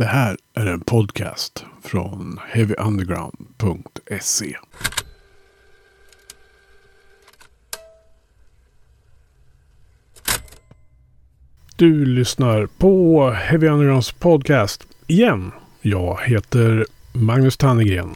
[0.00, 4.56] Det här är en podcast från heavyunderground.se.
[11.76, 15.52] Du lyssnar på Heavy Undergrounds podcast igen.
[15.80, 18.14] Jag heter Magnus Tannegren.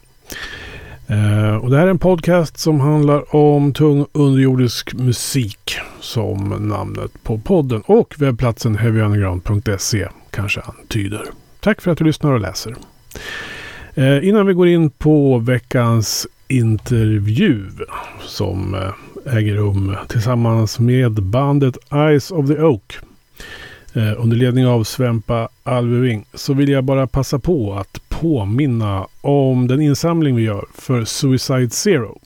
[1.07, 7.23] Eh, och det här är en podcast som handlar om tung underjordisk musik som namnet
[7.23, 11.25] på podden och webbplatsen heavyunderground.se kanske antyder.
[11.65, 12.75] Tack för att du lyssnar och läser.
[13.95, 17.67] Eh, innan vi går in på veckans intervju
[18.21, 22.99] som eh, äger rum tillsammans med bandet Eyes of the Oak
[23.93, 29.67] eh, under ledning av Svempa Alveving så vill jag bara passa på att påminna om
[29.67, 32.19] den insamling vi gör för Suicide Zero.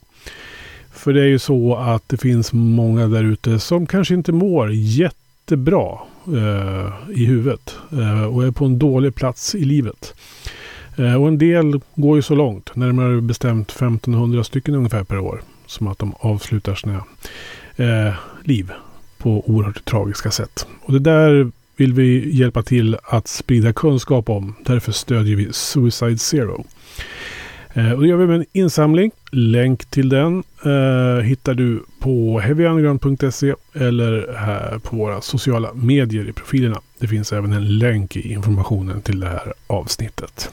[0.91, 4.71] För det är ju så att det finns många där ute som kanske inte mår
[4.71, 5.97] jättebra
[6.35, 10.13] eh, i huvudet eh, och är på en dålig plats i livet.
[10.97, 15.41] Eh, och en del går ju så långt, närmare bestämt 1500 stycken ungefär per år,
[15.65, 17.03] som att de avslutar sina
[17.75, 18.13] eh,
[18.43, 18.71] liv
[19.17, 20.67] på oerhört tragiska sätt.
[20.81, 24.55] Och det där vill vi hjälpa till att sprida kunskap om.
[24.65, 26.65] Därför stödjer vi Suicide Zero.
[27.73, 29.11] Eh, och det gör vi med en insamling.
[29.31, 36.33] Länk till den eh, hittar du på heavyunderground.se eller här på våra sociala medier i
[36.33, 36.81] profilerna.
[36.99, 40.49] Det finns även en länk i informationen till det här avsnittet.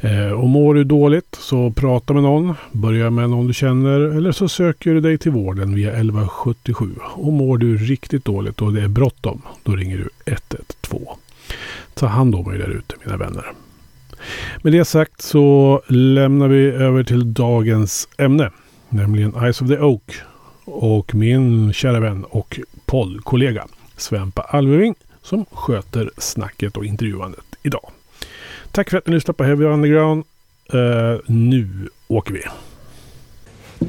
[0.00, 2.54] Eh, och mår du dåligt så prata med någon.
[2.72, 6.90] Börja med någon du känner eller så söker du dig till vården via 1177.
[7.02, 11.06] Och mår du riktigt dåligt och det är bråttom då ringer du 112.
[11.94, 13.52] Ta hand om er där ute mina vänner.
[14.62, 18.50] Med det sagt så lämnar vi över till dagens ämne.
[18.88, 20.14] Nämligen Eyes of the Oak.
[20.64, 27.90] Och min kära vän och poddkollega Svempa Alveving som sköter snacket och intervjuandet idag.
[28.70, 30.24] Tack för att ni lyssnar på Heavy Underground.
[30.74, 32.42] Uh, eh, nu åker vi.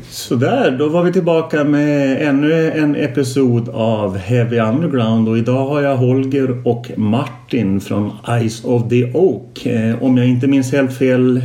[0.02, 5.82] Sådär, då var vi tillbaka med ännu en episod av Heavy Underground och idag har
[5.82, 9.66] jag Holger och Martin från Eyes of the Oak.
[9.66, 11.42] Eh, om jag inte minns helt fel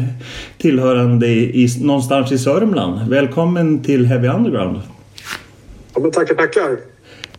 [0.58, 3.08] tillhörande i, någonstans i Sörmland.
[3.10, 4.81] Välkommen till Heavy Underground.
[5.94, 6.78] Ja, men tackar, tackar.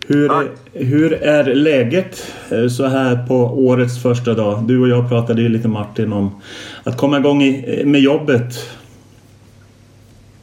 [0.07, 0.31] Hur,
[0.73, 4.63] hur är läget eh, så här på årets första dag?
[4.67, 6.41] Du och jag pratade ju lite Martin om
[6.83, 8.69] att komma igång i, med jobbet.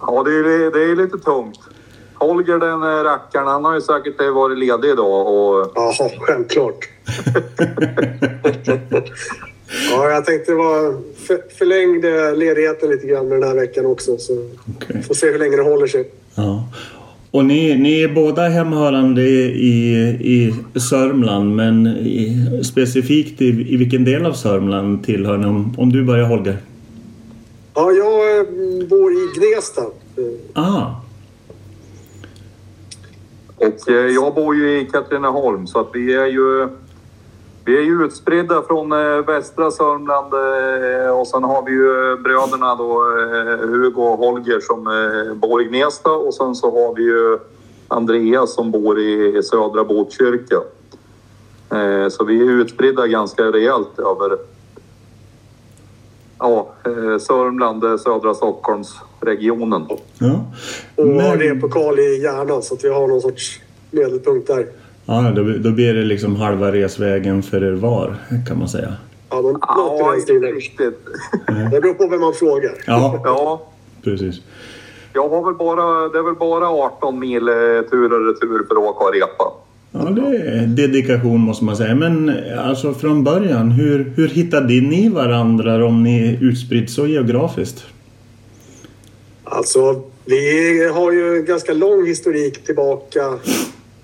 [0.00, 1.60] Ja, det är, det är lite tungt.
[2.14, 5.72] Holger den eh, rackaren, han har ju säkert varit ledig idag och...
[5.74, 6.88] Ja, självklart.
[9.90, 14.18] ja, jag tänkte var för, förlängde ledigheten lite grann den här veckan också.
[14.18, 14.32] Så
[14.76, 15.02] okay.
[15.02, 16.10] får se hur länge det håller sig.
[16.34, 16.68] Ja.
[17.30, 24.04] Och ni, ni är båda hemhörande i, i Sörmland men i, specifikt i, i vilken
[24.04, 25.46] del av Sörmland tillhör ni?
[25.46, 26.56] Om, om du börjar Holger.
[27.78, 28.46] Ja, jag eh,
[28.88, 29.82] bor i Gnesta.
[30.54, 30.86] Ah.
[33.56, 36.68] Och eh, jag bor ju i Katrineholm så att vi är ju
[37.64, 40.34] vi är ju utspridda från eh, västra Sörmland
[41.20, 43.02] och sen har vi ju bröderna då
[43.66, 44.84] Hugo och Holger som
[45.40, 47.38] bor i Gnesta och sen så har vi ju
[47.88, 50.60] Andreas som bor i södra Botkyrka.
[52.10, 54.38] Så vi är utspridda ganska rejält över
[56.38, 59.86] ja, eh, Sörmland, södra Stockholmsregionen.
[60.18, 60.44] Ja.
[60.96, 63.60] Och har det på Karl i hjärnan så att vi har någon sorts
[63.90, 64.66] medelpunkt där.
[65.06, 68.16] Ja, då, då blir det liksom halva resvägen för er var
[68.48, 68.92] kan man säga.
[69.30, 70.98] Ja, men ja, inte riktigt.
[71.70, 72.72] Det beror på vem man frågar.
[72.86, 73.62] Ja, ja.
[74.04, 74.40] precis.
[75.12, 77.54] Jag har väl bara, det är väl bara 18 mil eh,
[77.90, 79.52] tur och retur för att åka och repa.
[79.98, 81.94] Ja, det är dedikation måste man säga.
[81.94, 87.84] Men alltså från början, hur, hur hittade ni varandra om ni är utspritt så geografiskt?
[89.44, 93.38] Alltså, vi har ju en ganska lång historik tillbaka.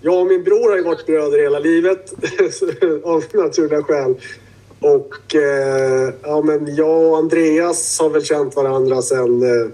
[0.01, 2.13] Jag och min bror har ju varit bröder hela livet
[3.05, 4.15] av naturliga skäl.
[4.81, 9.69] Och eh, ja, men jag och Andreas har väl känt varandra sedan eh,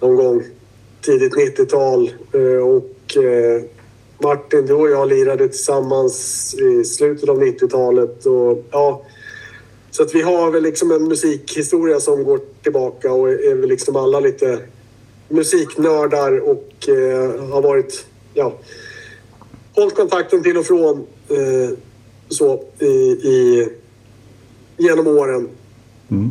[0.00, 0.42] någon gång
[1.00, 2.10] tidigt 90-tal.
[2.32, 3.62] Eh, och eh,
[4.18, 8.26] Martin, du och jag lirade tillsammans i slutet av 90-talet.
[8.26, 9.02] Och, ja,
[9.90, 13.96] så att vi har väl liksom en musikhistoria som går tillbaka och är väl liksom
[13.96, 14.60] alla lite
[15.28, 18.52] musiknördar och eh, har varit, ja,
[19.74, 21.78] hållit kontakten till och från eh,
[22.28, 23.68] så i, i,
[24.76, 25.48] genom åren.
[26.10, 26.30] Mm.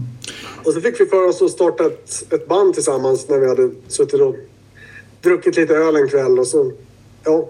[0.64, 3.72] Och så fick vi för oss att starta ett, ett band tillsammans när vi hade
[3.88, 4.36] suttit och
[5.22, 6.72] druckit lite öl en kväll och så,
[7.26, 7.48] ja,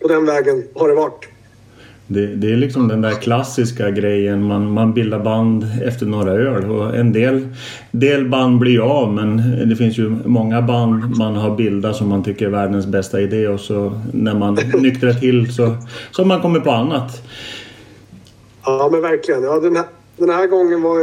[0.00, 1.28] på den vägen har det varit.
[2.12, 4.42] Det, det, är liksom den där klassiska grejen.
[4.42, 6.70] Man, man bildar band efter några öl.
[6.70, 7.48] Och en del,
[7.90, 9.36] del band blir av men
[9.68, 13.48] det finns ju många band man har bildat som man tycker är världens bästa idé
[13.48, 15.76] och så när man nyktrar till så,
[16.10, 17.22] så har man kommit på annat.
[18.64, 19.42] Ja men verkligen.
[19.42, 19.84] Ja, den, här,
[20.16, 20.98] den här gången var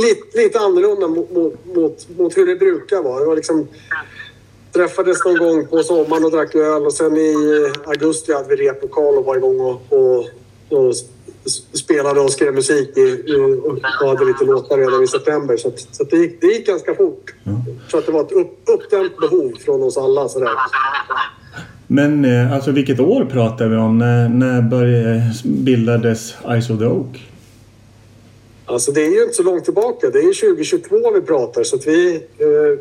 [0.00, 3.20] lite, lite annorlunda mot, mot, mot, mot hur det brukar vara.
[3.20, 3.66] Det var liksom
[4.72, 7.34] träffades någon gång på sommaren och drack öl och sen i
[7.86, 10.26] augusti hade vi replokal och var igång och, och,
[10.68, 10.94] och
[11.72, 13.34] spelade och skrev musik i,
[13.64, 15.56] och hade lite låtar redan i september.
[15.56, 17.34] Så, att, så att det, gick, det gick ganska fort.
[17.46, 17.58] Mm.
[17.88, 20.28] Så att det var ett upp, uppdämt behov från oss alla.
[20.28, 20.50] Sådär.
[21.86, 23.98] Men eh, alltså vilket år pratar vi om?
[23.98, 27.28] När, när började, bildades Ice of the Oak?
[28.66, 30.10] Alltså det är ju inte så långt tillbaka.
[30.10, 32.78] Det är 2022 vi pratar så att vi, eh,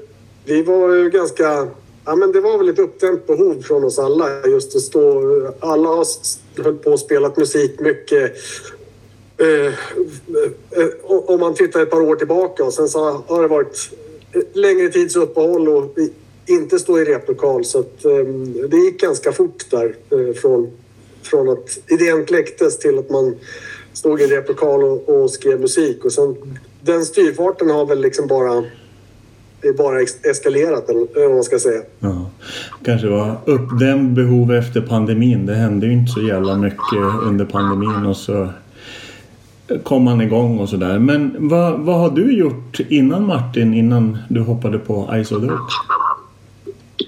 [0.51, 1.67] vi var ju ganska
[2.05, 4.47] Ja, men det var väl ett uppdämt behov från oss alla.
[4.47, 5.21] Just att stå...
[5.59, 6.05] Alla har
[6.63, 8.33] höll på och spelat musik mycket.
[9.37, 13.89] Eh, eh, om man tittar ett par år tillbaka och sen så har det varit
[14.53, 15.95] längre tids uppehåll och
[16.45, 17.65] inte stå i replokal.
[17.65, 18.25] Så att, eh,
[18.69, 20.71] det gick ganska fort där eh, från,
[21.23, 23.35] från att idén kläcktes till att man
[23.93, 26.05] stod i en replokal och, och skrev musik.
[26.05, 28.63] Och sen, den styrfarten har väl liksom bara
[29.61, 31.81] det bara eskalerat eller vad man ska säga.
[31.99, 32.29] Ja.
[32.85, 35.45] Kanske var uppdämd behov efter pandemin.
[35.45, 38.49] Det hände ju inte så jävla mycket under pandemin och så
[39.83, 40.99] kom man igång och sådär.
[40.99, 45.71] Men vad, vad har du gjort innan Martin, innan du hoppade på Ice of Oak?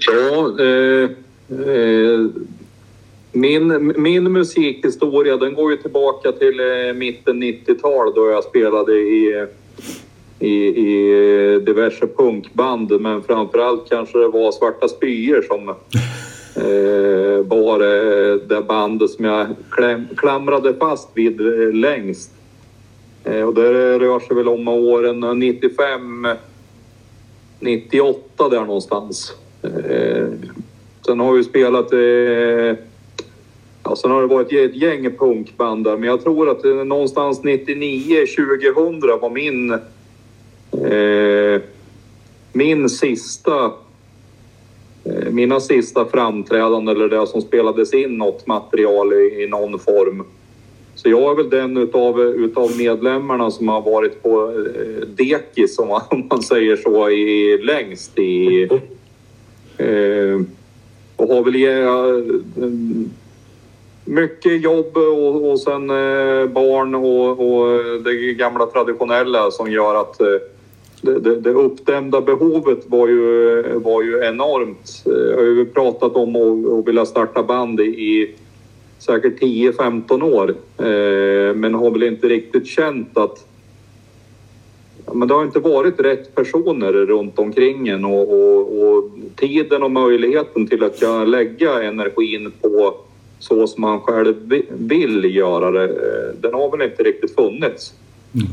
[0.06, 1.10] Ja, eh,
[1.68, 2.26] eh,
[3.32, 9.46] min, min musikhistoria den går ju tillbaka till eh, mitten 90-tal då jag spelade i
[10.38, 15.68] i, i diverse punkband men framförallt kanske det var Svarta Spyor som
[16.56, 22.30] eh, var eh, det bandet som jag kläm, klamrade fast vid eh, längst.
[23.24, 26.26] Eh, och det rör sig väl om åren 95,
[27.60, 29.32] 98 där någonstans.
[29.62, 30.26] Eh,
[31.06, 32.84] sen har vi spelat eh,
[33.86, 37.42] Ja, sen har det varit ett gäng punkband där, men jag tror att eh, någonstans
[37.42, 38.26] 99,
[38.74, 39.78] 2000 var min Eh,
[40.82, 41.60] Eh,
[42.52, 43.64] min sista
[45.04, 50.24] eh, mina sista framträdanden eller det som spelades in något material i, i någon form.
[50.94, 55.88] Så jag är väl den utav, utav medlemmarna som har varit på eh, dekis om
[55.88, 58.62] man, om man säger så i längst i
[59.78, 60.40] eh,
[61.16, 62.70] och har väl eh,
[64.04, 70.20] mycket jobb och, och sen eh, barn och, och det gamla traditionella som gör att
[70.20, 70.26] eh,
[71.04, 75.02] det, det, det uppdämda behovet var ju, var ju enormt.
[75.04, 78.34] Jag har ju pratat om att, vilja starta band i, i
[78.98, 83.46] säkert 10-15 år eh, men har väl inte riktigt känt att
[85.12, 89.90] men det har inte varit rätt personer runt omkring en och, och, och, tiden och
[89.90, 92.94] möjligheten till att kunna lägga energin på
[93.38, 94.34] så som man själv
[94.68, 97.94] vill göra det, eh, den har väl inte riktigt funnits.
[98.34, 98.46] Mm.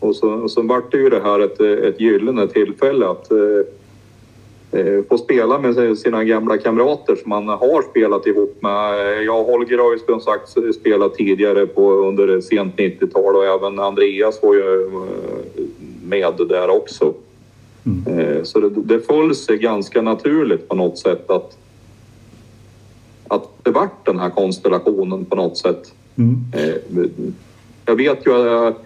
[0.00, 4.80] Och så, och så vart det ju det här ett, ett gyllene tillfälle att eh,
[4.80, 9.22] eh, få spela med sina gamla kamrater som man har spelat ihop med.
[9.24, 10.48] Jag och Holger har ju som sagt
[10.80, 15.62] spelat tidigare på, under sent 90-tal och även Andreas var ju eh,
[16.04, 17.14] med där också.
[17.86, 18.18] Mm.
[18.18, 21.58] Eh, så det, det föll sig ganska naturligt på något sätt att,
[23.28, 25.92] att det vart den här konstellationen på något sätt.
[26.18, 26.36] Mm.
[27.86, 28.85] Jag vet ju att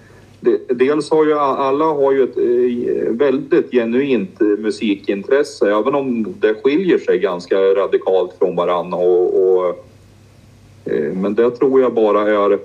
[0.68, 6.54] Dels har ju alla har ju ett eh, väldigt genuint eh, musikintresse även om det
[6.54, 8.98] skiljer sig ganska radikalt från varandra.
[8.98, 9.68] Och, och,
[10.84, 12.58] eh, men det tror jag bara är,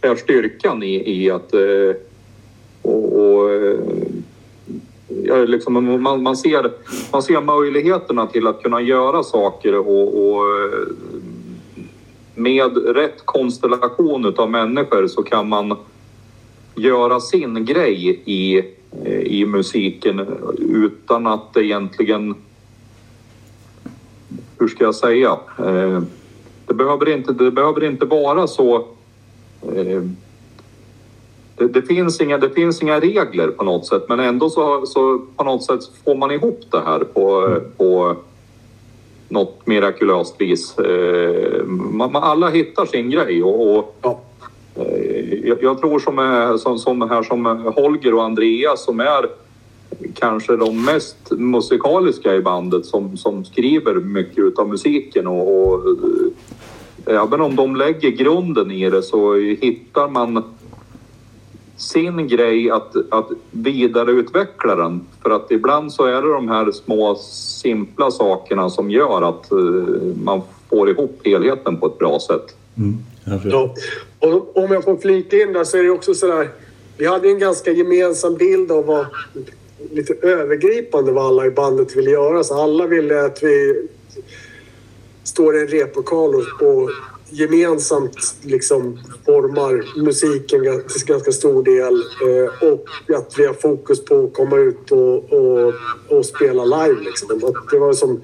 [0.00, 1.54] är styrkan i, i att
[2.82, 3.50] och, och
[5.24, 6.70] ja, liksom, man, man, ser,
[7.12, 10.44] man ser möjligheterna till att kunna göra saker och, och
[12.34, 15.76] med rätt konstellation av människor så kan man
[16.74, 18.58] göra sin grej i,
[19.04, 20.26] eh, i musiken
[20.58, 22.34] utan att det egentligen...
[24.58, 25.38] Hur ska jag säga?
[25.58, 26.02] Eh,
[26.66, 28.76] det behöver inte, det behöver inte vara så...
[29.62, 30.02] Eh,
[31.56, 35.18] det, det, finns inga, det finns inga regler på något sätt men ändå så, så
[35.36, 38.16] på något sätt får man ihop det här på, på
[39.28, 40.76] något mirakulöst vis.
[41.66, 44.20] Man, alla hittar sin grej och, och ja
[45.44, 49.26] jag, jag tror som, är, som, som här som Holger och Andreas som är
[50.14, 55.84] kanske de mest musikaliska i bandet som, som skriver mycket av musiken och, och
[57.06, 60.42] även om de lägger grunden i det så hittar man
[61.76, 65.06] sin grej att, att vidareutveckla den.
[65.22, 67.14] För att ibland så är det de här små
[67.62, 69.50] simpla sakerna som gör att
[70.24, 72.56] man får ihop helheten på ett bra sätt.
[72.76, 72.98] Mm.
[73.44, 73.74] Ja.
[74.24, 76.50] Och om jag får flika in där så är det också sådär.
[76.96, 79.06] Vi hade en ganska gemensam bild av vad
[79.90, 82.44] lite övergripande vad alla i bandet ville göra.
[82.44, 83.86] Så alla ville att vi
[85.24, 86.90] står i en replokal och, och
[87.30, 94.24] gemensamt liksom formar musiken till ganska stor del eh, och att vi har fokus på
[94.24, 95.74] att komma ut och, och,
[96.08, 97.00] och spela live.
[97.00, 97.44] Liksom.
[97.44, 98.22] Att det var som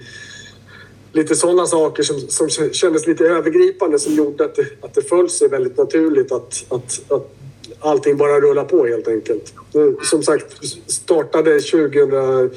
[1.12, 5.31] lite sådana saker som, som kändes lite övergripande som gjorde att det, att det föll
[5.31, 7.37] sig väldigt naturligt att, att, att
[7.81, 9.52] allting bara rullar på helt enkelt.
[10.02, 12.50] Som sagt, startade 2000...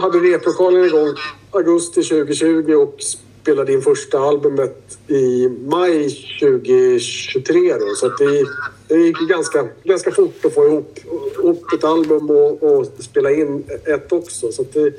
[0.00, 1.14] hade replokalen igång
[1.50, 2.96] augusti 2020 och
[3.42, 7.74] spelade in första albumet i maj 2023.
[7.78, 8.44] Då, så att det,
[8.88, 10.98] det gick ganska, ganska fort att få ihop,
[11.38, 14.52] ihop ett album och, och spela in ett också.
[14.52, 14.94] Så det,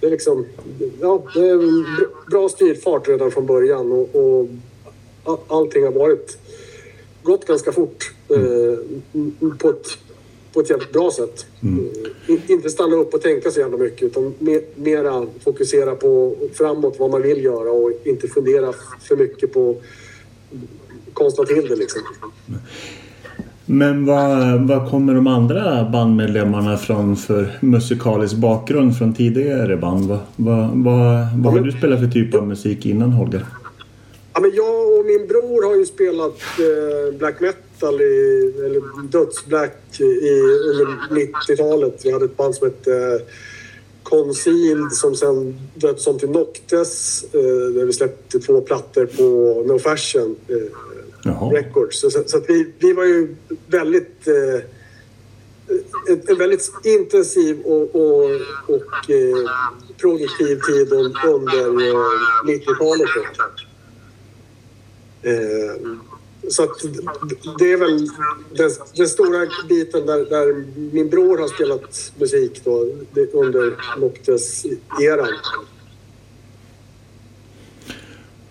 [0.00, 0.46] det, är liksom,
[1.00, 4.48] ja, det är bra styrfart redan från början och, och
[5.48, 6.38] allting har varit
[7.22, 8.78] gått ganska fort eh,
[9.58, 9.98] på, ett,
[10.52, 11.46] på ett jävligt bra sätt.
[11.62, 11.90] Mm.
[12.46, 17.10] inte stanna upp och tänka så jävla mycket utan mer, mera fokusera på framåt vad
[17.10, 18.72] man vill göra och inte fundera
[19.08, 19.76] för mycket på
[21.12, 22.02] konstla till det liksom.
[23.66, 30.08] Men vad, vad kommer de andra bandmedlemmarna från för musikalisk bakgrund från tidigare band?
[30.08, 33.46] Vad, vad, vad, vad har du spelat för typ av musik innan Holger?
[34.34, 40.00] Ja, men jag och min bror har ju spelat eh, black metal, i, eller dödsblack,
[40.00, 42.00] i, under 90-talet.
[42.04, 43.26] Vi hade ett band som hette eh,
[44.02, 47.24] Concealed som sen döptes om till Noctes.
[47.32, 47.40] Eh,
[47.74, 49.22] där vi släppte två plattor på
[49.66, 50.56] No Fashion eh,
[51.52, 52.00] Records.
[52.00, 54.28] Så, så att vi, vi var ju väldigt...
[54.28, 54.60] Eh,
[56.08, 58.24] en, en väldigt intensiv och, och,
[58.66, 59.50] och eh,
[60.00, 62.00] produktiv tid under eh,
[62.46, 63.08] 90-talet.
[65.22, 65.96] Eh,
[66.48, 66.78] så att
[67.58, 68.08] det är väl
[68.54, 72.86] den, den stora biten där, där, min bror har spelat musik då,
[73.32, 75.32] under Noctes-eran.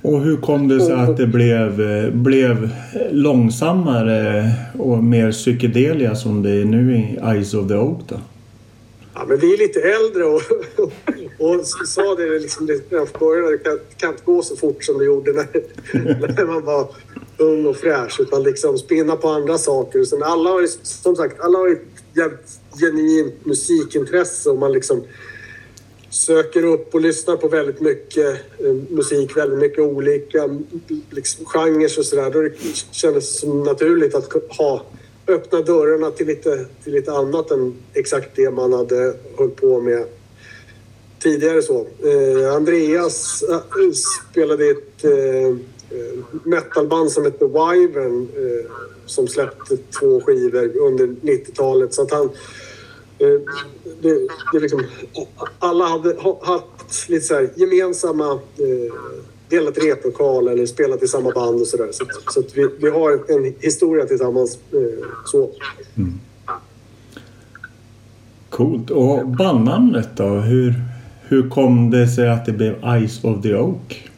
[0.06, 1.82] Och hur kom det sig att det blev,
[2.14, 2.70] blev
[3.12, 8.16] långsammare och mer psykedelia som det är nu i Eyes of the Oak då?
[9.14, 10.42] Ja, men vi är lite äldre och,
[11.60, 13.52] och sa det liksom redan från början.
[13.52, 15.48] Det kan, kan inte gå så fort som det gjorde när,
[16.38, 16.88] när man var
[17.38, 18.20] ung och fräsch.
[18.20, 20.04] Utan liksom spinna på andra saker.
[20.04, 25.04] Sen alla har ju, som sagt, alla har ett genuint musikintresse och man liksom
[26.16, 30.50] söker upp och lyssnar på väldigt mycket eh, musik, väldigt mycket olika
[31.10, 32.32] liksom, genrer och sådär.
[32.32, 32.50] Då
[32.92, 34.86] kändes det som naturligt att ha
[35.28, 40.06] öppna dörrarna till lite, till lite annat än exakt det man hade hållit på med
[41.20, 41.62] tidigare.
[41.62, 41.88] Så.
[42.04, 43.60] Eh, Andreas äh,
[44.32, 45.56] spelade i ett eh,
[46.44, 48.72] metalband som hette Wyvern eh,
[49.06, 51.94] som släppte två skivor under 90-talet.
[51.94, 52.30] Så att han...
[53.20, 53.42] Eh,
[54.02, 54.84] det, det liksom,
[55.60, 58.40] alla hade haft lite så gemensamma
[59.50, 61.90] delat replokal eller spelat i samma band och sådär.
[61.92, 64.60] Så, så vi, vi har en historia tillsammans.
[64.72, 65.52] Eh, så.
[65.98, 66.20] Mm.
[68.50, 68.92] Coolt.
[68.92, 70.28] Och bandnamnet då?
[70.28, 70.74] Hur,
[71.22, 72.74] hur kom det sig att det blev
[73.08, 74.10] Ice of the Oak?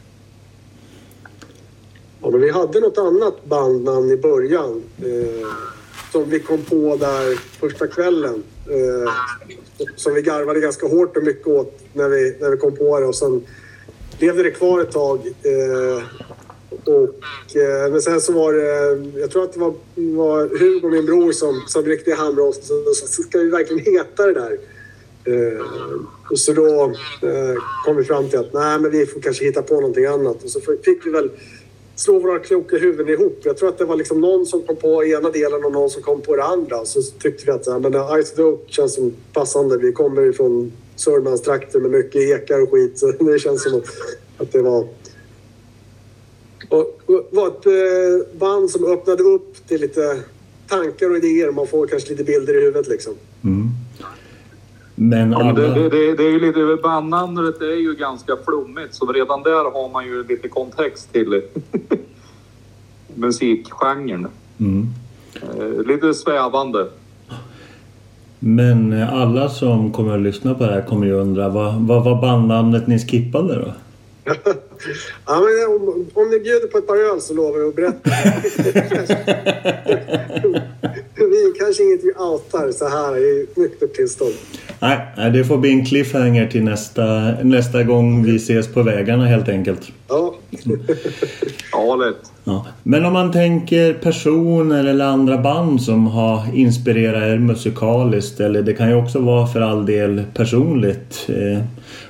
[2.22, 5.46] Ja, men vi hade något annat bandnamn i början eh,
[6.12, 8.42] som vi kom på där första kvällen.
[8.66, 9.12] Eh,
[9.96, 13.06] som vi garvade ganska hårt och mycket åt när vi, när vi kom på det.
[13.06, 13.46] Och sen
[14.18, 15.20] levde det kvar ett tag.
[15.26, 16.02] Eh,
[16.84, 21.06] och, eh, men sen så var det, jag tror att det var, var Hugo, min
[21.06, 22.62] bror, som, som ryckte i handbromsen.
[22.62, 24.58] Så, så, ska vi verkligen heta det där?
[25.24, 25.64] Eh,
[26.30, 26.84] och så då
[27.22, 30.44] eh, kom vi fram till att nej, men vi får kanske hitta på någonting annat.
[30.44, 31.30] Och så fick vi väl
[31.98, 33.40] slå våra kloka huvuden ihop.
[33.42, 36.02] Jag tror att det var liksom någon som kom på ena delen och någon som
[36.02, 36.84] kom på det andra.
[36.84, 39.78] Så tyckte vi att ja, men Ice Dope känns som passande.
[39.78, 42.98] Vi kommer ju från Sörmlandstrakter med mycket ekar och skit.
[42.98, 43.82] Så det känns som
[44.38, 44.88] att det var...
[46.68, 47.00] Och,
[47.30, 50.20] var ett eh, band som öppnade upp till lite
[50.68, 51.50] tankar och idéer.
[51.50, 53.14] Man får kanske lite bilder i huvudet liksom.
[55.00, 55.46] Men, alla...
[55.46, 56.82] ja, men det, det, det, är ju lite...
[56.82, 61.42] Bandnamnet är ju ganska flummigt så redan där har man ju lite kontext till
[63.14, 64.28] musikgenren.
[64.60, 64.88] Mm.
[65.34, 66.86] Eh, lite svävande.
[68.38, 72.20] Men alla som kommer att lyssna på det här kommer ju undra vad, vad var
[72.20, 73.72] bandnamnet ni skippade då?
[75.26, 78.10] ja, men om, om ni bjuder på ett par öl så lovar jag att berätta.
[81.18, 84.34] vi kanske inget vi outar så här i nyktert tillstånd.
[84.80, 89.48] Nej, det får bli en cliffhanger till nästa, nästa gång vi ses på vägarna helt
[89.48, 89.92] enkelt.
[90.08, 90.34] Ja.
[91.72, 92.32] Ja, lätt.
[92.44, 92.66] Ja.
[92.82, 98.74] Men om man tänker personer eller andra band som har inspirerat er musikaliskt eller det
[98.74, 101.26] kan ju också vara för all del personligt.
[101.28, 101.64] Eh,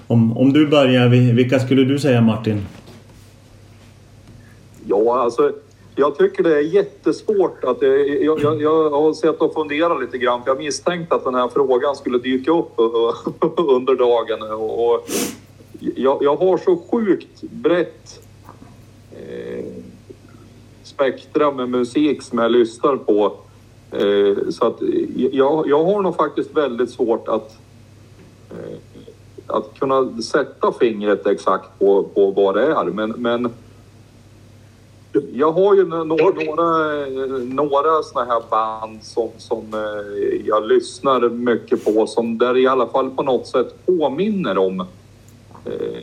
[0.07, 2.67] om, om du börjar, vilka skulle du säga Martin?
[4.87, 5.53] Ja, alltså
[5.99, 7.83] jag tycker det är jättesvårt att...
[7.83, 11.49] Jag, jag, jag har sett och funderat lite grann för jag misstänkte att den här
[11.49, 12.73] frågan skulle dyka upp
[13.57, 14.43] under dagen.
[14.53, 15.09] Och
[15.81, 18.21] jag, jag har så sjukt brett
[19.13, 19.65] eh,
[20.83, 23.33] spektra med musik som jag lyssnar på.
[23.93, 24.83] Eh, så att
[25.17, 27.59] jag, jag har nog faktiskt väldigt svårt att
[28.51, 28.79] eh,
[29.49, 32.85] att kunna sätta fingret exakt på, på vad det är.
[32.85, 33.53] Men, men
[35.33, 37.07] jag har ju några, några,
[37.41, 42.87] några såna här band som, som eh, jag lyssnar mycket på som där i alla
[42.87, 44.81] fall på något sätt påminner om
[45.65, 46.03] eh,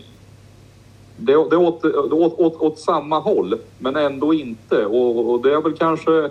[1.17, 4.85] det, det är åt, åt, åt, åt, samma håll, men ändå inte.
[4.85, 6.23] Och, och det är väl kanske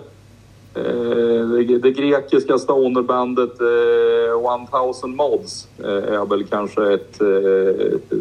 [0.73, 8.17] eh, det, det, grekiska stonerbandet eh, 1000 Mods eh, är väl kanske ett, eh,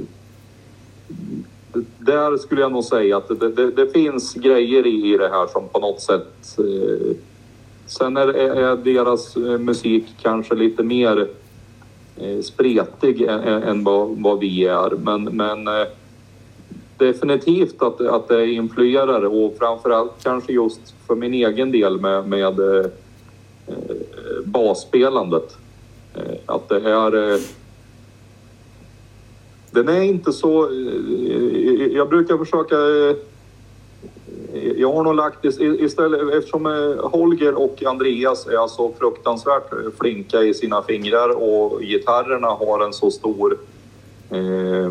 [1.98, 5.68] där skulle jag nog säga att det, det, det, finns grejer i det här som
[5.68, 6.58] på något sätt...
[6.58, 7.16] Eh,
[7.86, 11.28] sen är, är, deras eh, musik kanske lite mer
[12.16, 14.90] eh, spretig än, än vad, vad, vi är.
[14.90, 15.86] Men, men eh,
[16.98, 22.60] definitivt att, att det influerar och framförallt kanske just för min egen del med, med
[22.60, 22.86] eh,
[23.66, 23.96] eh
[24.44, 25.56] basspelandet.
[26.14, 27.38] Eh, att det är eh,
[29.74, 30.64] den är inte så...
[30.64, 32.76] Eh, jag brukar försöka...
[32.76, 33.16] Eh,
[34.76, 40.54] jag har nog lagt istället eftersom eh, Holger och Andreas är så fruktansvärt flinka i
[40.54, 43.58] sina fingrar och gitarrerna har en så stor
[44.30, 44.90] eh,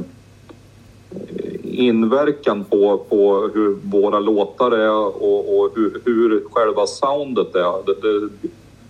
[1.63, 7.85] inverkan på, på hur våra låtar är och, och hur, hur, själva soundet är.
[7.85, 8.29] Det, det,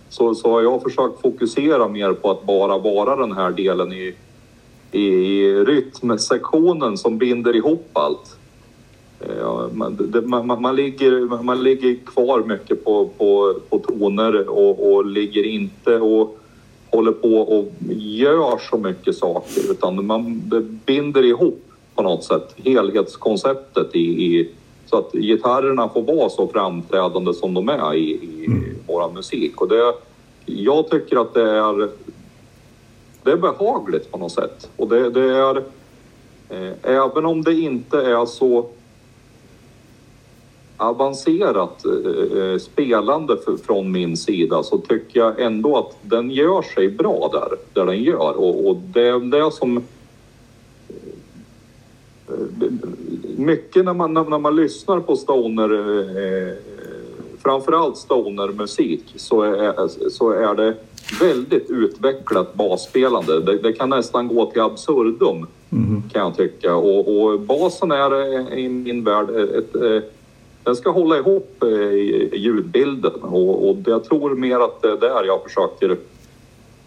[0.08, 4.14] så, så har jag försökt fokusera mer på att bara vara den här delen i,
[4.94, 8.36] i rytmsektionen som binder ihop allt.
[9.38, 14.92] Ja, man, det, man, man, ligger, man ligger kvar mycket på, på, på toner och,
[14.92, 16.38] och ligger inte och
[16.90, 20.42] håller på och gör så mycket saker utan man
[20.86, 21.62] binder ihop
[21.94, 24.50] på något sätt helhetskonceptet i, i
[24.86, 28.64] så att gitarrerna får vara så framträdande som de är i, i mm.
[28.86, 29.60] vår musik.
[29.60, 29.94] Och det,
[30.46, 31.88] jag tycker att det är
[33.24, 34.70] det är behagligt på något sätt.
[34.76, 35.56] Och det, det är,
[36.48, 38.66] eh, även om det inte är så
[40.76, 46.62] avancerat eh, eh, spelande för, från min sida så tycker jag ändå att den gör
[46.62, 48.32] sig bra där, där den gör.
[48.36, 49.76] Och, och det är det som...
[52.28, 52.34] Eh,
[53.36, 56.73] mycket när man, när man lyssnar på stoner, eh,
[57.44, 60.74] framförallt stonermusik, så är, så är det
[61.20, 63.40] väldigt utvecklat basspelande.
[63.40, 66.02] Det, det kan nästan gå till absurdum mm.
[66.12, 66.74] kan jag tycka.
[66.74, 70.10] Och, och, basen är eh, i min värld ett, ett eh,
[70.62, 75.24] den ska hålla ihop eh, ljudbilden och, och jag tror mer att det är där
[75.24, 75.96] jag försöker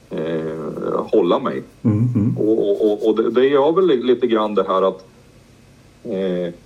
[0.09, 1.63] eh, hålla mig.
[1.83, 2.37] Mm.
[2.37, 5.16] Och, och, och det, det gör väl lite grann det här att Eh,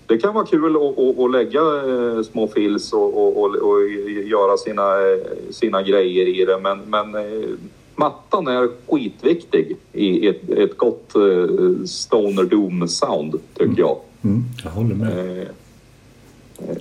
[0.05, 3.89] det kan vara kul att, lägga eh, små fills och, och, och, och,
[4.25, 7.23] göra sina, eh, sina grejer i det men, men
[7.95, 11.09] mattan är skitviktig i ett, ett gott
[11.85, 13.77] Stoner Doom-sound tycker mm.
[13.77, 13.97] jag.
[14.23, 15.47] Mm, jag håller med.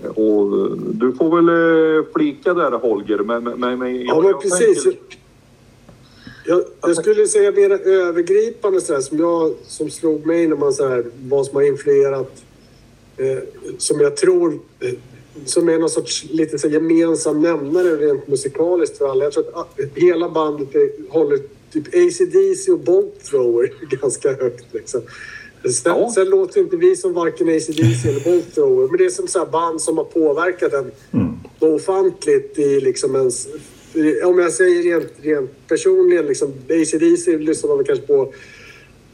[0.08, 3.18] Och du får väl flika där Holger.
[3.18, 4.84] Men, men, men, ja, men precis.
[4.84, 5.20] Tänker...
[6.46, 10.72] Jag, jag, skulle säga mer övergripande så här, som, jag, som slog mig när man
[10.72, 12.49] så här, vad som har influerat eh,
[13.78, 14.92] som jag tror eh,
[15.44, 19.24] som är någon sorts lite så gemensam nämnare rent musikaliskt för alla.
[19.24, 21.38] Jag tror att ah, hela bandet är, håller
[21.72, 24.74] typ ACDC och Bolt Thrower ganska högt.
[24.74, 25.00] Liksom.
[25.64, 26.12] Sen, ja.
[26.14, 29.46] sen låter inte vi som varken ACDC eller Bolt Thrower men det är som så
[29.46, 31.34] band som har påverkat en mm.
[31.58, 33.48] ofantligt i liksom ens...
[34.24, 38.32] Om jag säger rent, rent personligen, liksom, ACDC lyssnar man kanske på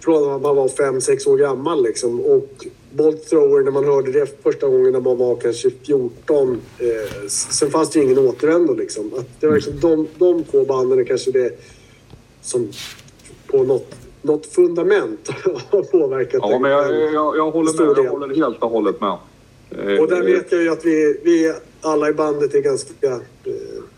[0.00, 2.20] från att man var fem, sex år gammal liksom.
[2.20, 6.60] Och Bolt Thrower när man hörde det första gången när man var kanske 14.
[6.78, 9.10] Eh, sen fanns det ju ingen återvändo liksom.
[9.18, 11.58] Att det var liksom de, de två banden är kanske det
[12.42, 12.68] som
[13.46, 15.28] på något något fundament
[15.70, 18.04] har påverkat Ja, men jag, jag, jag, håller med.
[18.04, 19.16] Jag håller helt och hållet med.
[19.70, 22.92] Eh, Och där vet jag ju att vi, vi alla i bandet är ganska...
[23.10, 23.16] eh,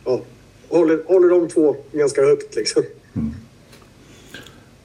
[0.04, 0.20] Ja,
[0.68, 2.82] håller, håller de två ganska högt liksom.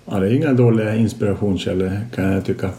[0.06, 2.70] Ja, det är inga dåliga inspirationskällor kan jag tycka.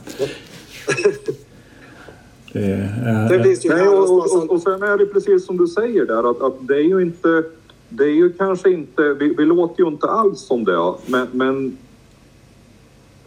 [2.52, 5.56] Det är, Sen finns det ju Nej, och, och, och sen är det precis som
[5.56, 7.44] du säger där att, att det är ju inte...
[7.88, 9.02] Det är ju kanske inte...
[9.02, 11.76] Vi, vi låter ju inte alls som det, men, men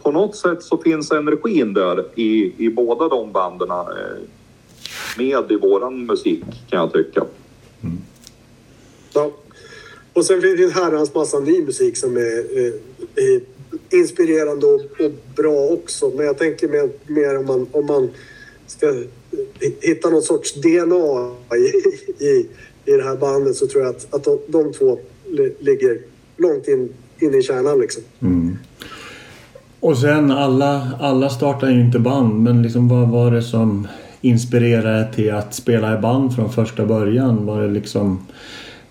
[0.02, 3.76] på något sätt så finns energin där i, i båda de banden eh,
[5.18, 7.24] med i våran musik kan jag tycka.
[9.14, 9.30] Ja.
[10.12, 12.74] Och sen finns det en herrans massa ny musik som är, eh,
[13.14, 13.57] är
[13.90, 16.12] inspirerande och, och bra också.
[16.16, 18.10] Men jag tänker mer, mer om, man, om man
[18.66, 18.94] ska
[19.80, 22.46] hitta någon sorts DNA i, i,
[22.84, 25.98] i det här bandet så tror jag att, att de, de två li, ligger
[26.36, 28.02] långt in, in i kärnan liksom.
[28.20, 28.56] Mm.
[29.80, 33.88] Och sen alla, alla startar ju inte band men liksom vad var det som
[34.20, 37.46] inspirerade till att spela i band från första början?
[37.46, 38.26] Var det liksom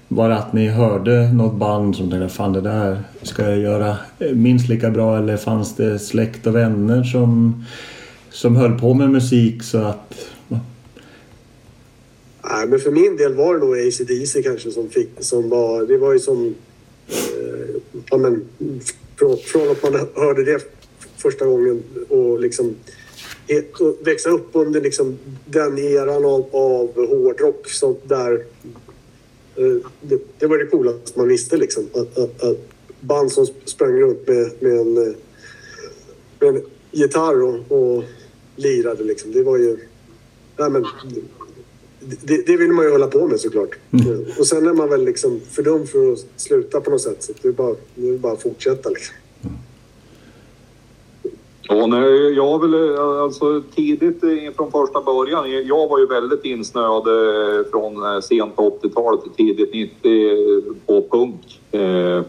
[0.08, 3.98] var det att ni hörde något band som tänkte fan det där ska jag göra
[4.34, 5.18] minst lika bra.
[5.18, 7.64] Eller fanns det släkt och vänner som,
[8.30, 10.14] som höll på med musik så att
[12.50, 15.98] Nej, men för min del var det nog AC/DC kanske som fick, som var, det
[15.98, 16.56] var ju som,
[17.08, 17.76] eh,
[18.10, 18.46] ja men,
[19.20, 20.62] från, från att man hörde det
[21.18, 22.76] första gången och liksom
[23.80, 28.44] och växa upp under liksom den eran av, av hårdrock som där
[30.02, 31.90] det, det var det coolaste man visste liksom.
[31.94, 32.58] Att, att, att
[33.00, 35.14] band som sprang runt med, med, en, eh,
[36.40, 38.04] med en gitarr och, och
[38.56, 39.32] lirade liksom.
[39.32, 39.78] Det var ju...
[40.58, 40.86] Ja, men,
[42.00, 43.76] det, det vill man ju hålla på med såklart.
[44.40, 47.24] Och sen är man väl liksom för dum för att sluta på något sätt.
[47.24, 49.16] Så det är bara, det är bara att fortsätta liksom.
[51.70, 55.46] Ja, nej, jag vill väl eh, alltså tidigt eh, från första början.
[55.46, 57.04] Eh, jag var ju väldigt insnöad
[57.72, 61.60] från sent 80-talet till tidigt 90 på punk.
[61.72, 62.24] Eh, eh,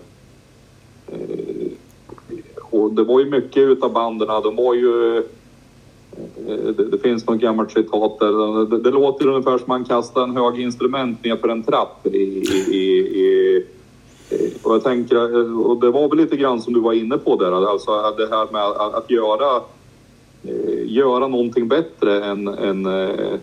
[2.70, 4.28] och det var ju mycket utav banden.
[4.28, 5.22] De var ju...
[6.76, 8.66] Det, det finns något gammalt citat där.
[8.66, 12.18] Det, det låter ungefär som man kastar en hög instrument ner för en trapp i,
[12.18, 13.66] i, i, i
[14.62, 17.36] och jag tänker, eh, och det var väl lite grann som du var inne på
[17.36, 19.56] där, alltså det här med att, att göra,
[20.44, 23.34] eh, göra någonting bättre än, än, eh,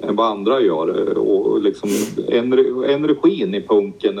[0.00, 1.18] än vad andra gör.
[1.18, 1.90] Och liksom
[2.88, 4.16] energin i punken,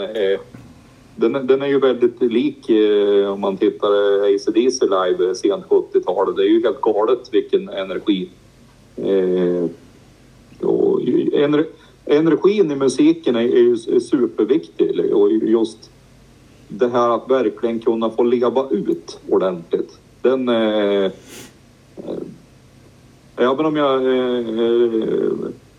[1.16, 2.70] den, är- den är ju väldigt lik
[3.32, 3.88] om man tittar
[4.24, 6.36] ACDC AC/DC live sent 70-tal.
[6.36, 8.28] Det är ju helt galet vilken energi.
[10.60, 11.00] Och
[12.06, 15.90] energin i musiken är, är ju superviktig och just
[16.78, 19.98] det här att verkligen kunna få leva ut ordentligt.
[20.22, 20.48] Den...
[20.48, 21.10] Eh, eh,
[23.36, 25.32] även om jag eh, eh,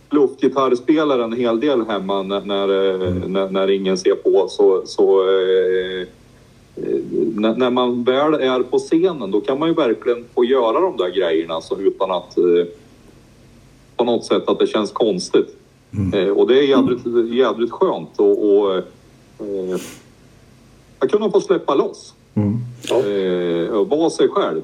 [0.09, 4.81] luftgitarrspelar en hel del hemma när, när, eh, när, när ingen ser på så...
[4.85, 6.07] så eh,
[7.35, 10.97] när, när man väl är på scenen då kan man ju verkligen få göra de
[10.97, 12.65] där grejerna så utan att eh,
[13.95, 15.57] på något sätt att det känns konstigt.
[16.13, 18.83] Eh, och det är jävligt, jävligt skönt och, och
[21.03, 22.13] eh, att kunna få släppa loss.
[22.33, 22.59] mm.
[22.89, 24.61] Eh, och vara sig själv.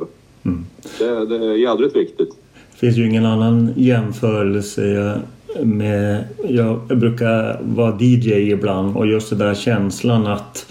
[0.99, 2.30] Det, det är jädrigt viktigt.
[2.71, 5.21] Det finns ju ingen annan jämförelse
[5.62, 6.23] med...
[6.47, 10.65] Jag brukar vara DJ ibland och just den där känslan att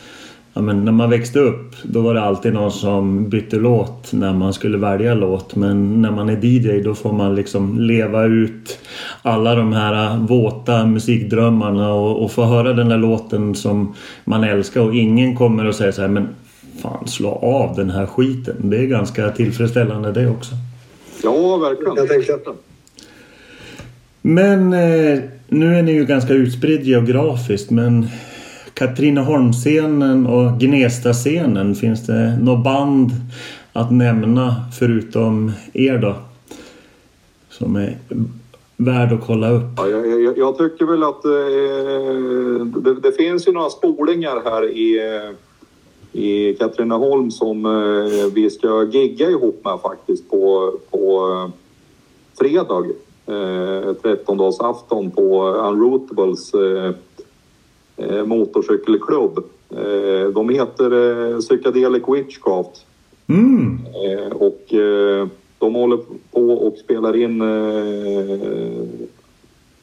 [0.54, 4.32] ja, men när man växte upp då var det alltid någon som bytte låt när
[4.32, 5.56] man skulle välja låt.
[5.56, 8.78] Men när man är DJ då får man liksom leva ut
[9.22, 14.80] alla de här våta musikdrömmarna och, och få höra den där låten som man älskar
[14.80, 16.28] och ingen kommer och säger så här men
[16.82, 18.56] fan slå av den här skiten.
[18.70, 20.54] Det är ganska tillfredsställande det också.
[21.22, 21.96] Ja, verkligen.
[21.96, 22.68] Jag tänker-
[24.22, 28.06] Men eh, nu är ni ju ganska utspridd geografiskt men
[28.78, 33.10] Katrineholmsscenen och Gnesta-scenen, finns det något band
[33.72, 36.14] att nämna förutom er då?
[37.50, 37.98] Som är
[38.76, 39.64] värd att kolla upp.
[39.76, 44.68] Ja, jag, jag, jag tycker väl att eh, det, det finns ju några spolingar här
[44.68, 51.50] i, eh, i Katrineholm som eh, vi ska gigga ihop med faktiskt på, på eh,
[52.38, 52.84] fredag.
[53.26, 56.92] Eh, 13-dagsafton på Unrootables eh,
[57.98, 59.38] eh, motorcykelklubb.
[59.70, 62.86] Eh, de heter eh, Psychedelic Witchcraft.
[63.26, 63.78] Mm.
[64.04, 65.98] Eh, och eh, de håller
[66.32, 68.88] på och spelar in eh,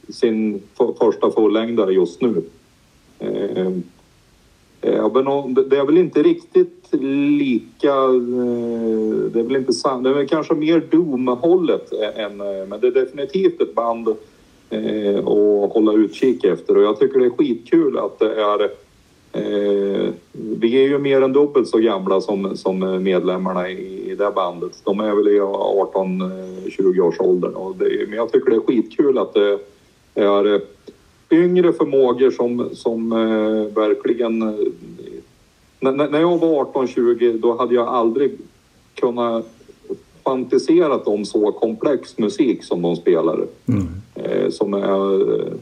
[0.10, 0.62] sin
[1.00, 2.44] första fullängdare just nu.
[3.20, 3.72] Eh,
[4.82, 6.88] det är väl inte riktigt
[7.40, 7.96] lika...
[9.32, 10.04] Det är väl inte sant.
[10.04, 12.38] Det är väl kanske mer Doom-hållet än...
[12.38, 14.08] Men det är definitivt ett band
[14.70, 18.70] eh, och hålla utkik efter och jag tycker det är skitkul att det är
[19.36, 24.32] Eh, vi är ju mer än dubbelt så gamla som, som medlemmarna i, i det
[24.36, 24.72] bandet.
[24.84, 27.54] De är väl i 18-20 eh, års åldern.
[27.54, 29.60] Och det, men jag tycker det är skitkul att det
[30.14, 30.62] är
[31.32, 34.42] yngre förmågor som, som eh, verkligen...
[34.42, 34.56] Eh,
[35.80, 38.38] när, när jag var 18-20 då hade jag aldrig
[38.94, 39.48] kunnat
[40.24, 43.48] fantiserat om så komplex musik som de spelade.
[43.68, 43.88] Mm.
[44.16, 45.56] Eh, som är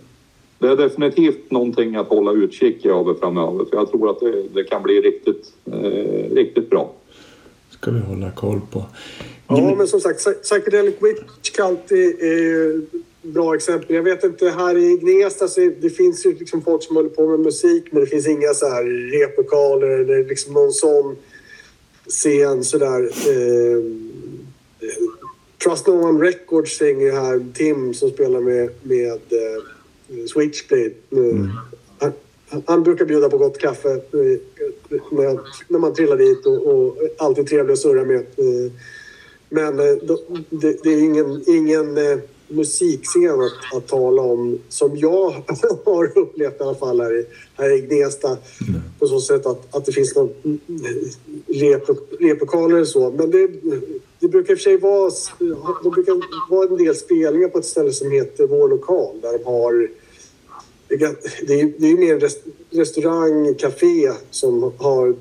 [0.64, 3.66] det är definitivt någonting att hålla utkik över framöver.
[3.66, 6.94] För jag tror att det, det kan bli riktigt, eh, riktigt bra.
[7.70, 8.86] ska vi hålla koll på.
[9.48, 12.82] Ja, men som sagt, Psychedelic Witch Cult är
[13.22, 13.96] bra exempel.
[13.96, 17.28] Jag vet inte, här i Gnesta så det finns ju liksom folk som håller på
[17.28, 18.84] med musik men det finns inga så här
[19.20, 21.16] replokaler eller liksom någon sån
[22.08, 23.04] scen sådär.
[23.04, 23.84] Eh,
[25.74, 30.92] Trust No One Records hänger här, Tim som spelar med, med eh, Switchblade.
[31.12, 31.50] Mm.
[32.00, 32.14] Han,
[32.66, 34.00] han, brukar bjuda på gott kaffe eh,
[35.12, 38.20] när, när man trillar dit och, och alltid trevlig att surra med.
[38.20, 38.72] Eh,
[39.50, 39.96] men eh,
[40.50, 41.98] det, det är ingen, ingen
[42.48, 45.32] musikscen att, att, tala om som jag
[45.86, 48.28] har upplevt i alla fall här i, här i Gnesta.
[48.28, 48.82] Mm.
[49.00, 50.30] På så sätt att, att det finns någon
[51.48, 53.12] rep, replokaler och så.
[53.12, 53.50] Men det,
[54.24, 55.12] det brukar i och för sig vara,
[55.84, 59.44] det brukar vara en del spelningar på ett ställe som heter Vår lokal där de
[59.44, 59.90] har
[60.88, 60.96] det
[61.62, 65.16] är, det är mer rest, restaurang, café som har...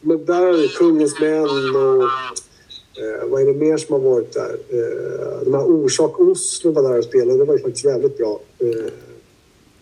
[0.00, 2.02] Men där är Kungens män och...
[3.02, 4.58] Eh, vad är det mer som har varit där?
[4.68, 7.38] Eh, de här Orsak Oslo var där och spelade.
[7.38, 8.40] Det var ju faktiskt väldigt bra.
[8.58, 8.92] Eh,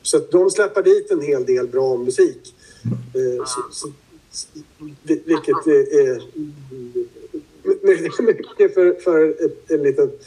[0.02, 2.54] så att de släpper dit en hel del bra musik.
[3.14, 3.88] Eh, så, så,
[5.02, 6.22] vilket är
[8.22, 10.20] mycket för, för ett, ett litet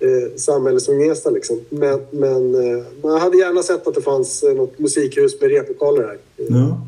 [0.00, 1.30] eh, samhälle som Gnesta.
[1.30, 1.60] Liksom.
[1.70, 6.02] Men, men eh, man hade gärna sett att det fanns eh, något musikhus med replokaler
[6.02, 6.18] här.
[6.36, 6.80] Ja.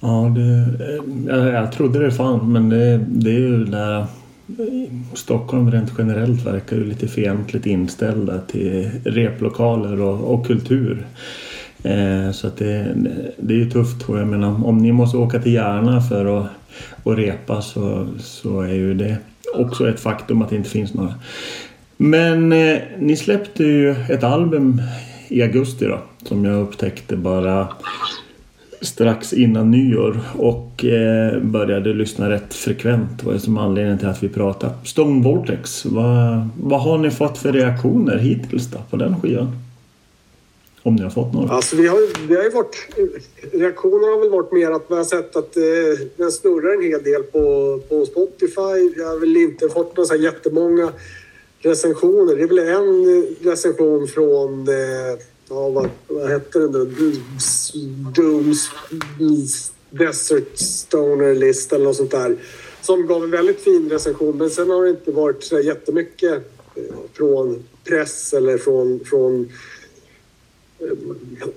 [0.00, 4.06] Ja, det, eh, jag, jag trodde det fanns men det, det är ju där eh,
[5.14, 11.06] Stockholm rent generellt verkar ju lite fientligt inställda till replokaler och, och kultur.
[11.82, 12.94] Eh, så att det,
[13.36, 14.08] det är ju tufft.
[14.08, 16.46] Och jag menar, om ni måste åka till Järna för att,
[17.02, 19.16] och repa så, så är ju det
[19.54, 21.14] också ett faktum att det inte finns några.
[21.96, 24.82] Men eh, ni släppte ju ett album
[25.28, 27.68] i augusti då som jag upptäckte bara
[28.80, 33.18] strax innan nyår och eh, började lyssna rätt frekvent.
[33.18, 34.74] Det var ju som anledningen till att vi pratade.
[34.84, 39.67] Stone Vortex, vad, vad har ni fått för reaktioner hittills då på den skivan?
[40.82, 41.48] Om ni har fått några?
[41.48, 42.76] Alltså vi har, vi har ju varit...
[43.52, 45.62] Reaktionerna har väl varit mer att vi har sett att eh,
[46.16, 48.94] den snurrar en hel del på, på Spotify.
[48.96, 50.92] Vi har väl inte fått några så här jättemånga
[51.58, 52.36] recensioner.
[52.36, 54.68] Det är väl en eh, recension från...
[54.68, 56.84] Eh, ja, vad, vad hette den då?
[58.14, 58.70] Dooms
[59.90, 62.36] Desert Stoner List eller något sånt där.
[62.82, 64.38] Som gav en väldigt fin recension.
[64.38, 66.32] Men sen har det inte varit så jättemycket
[66.74, 69.48] eh, från press eller från, från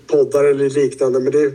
[0.07, 1.19] poddar eller liknande.
[1.19, 1.53] Men det,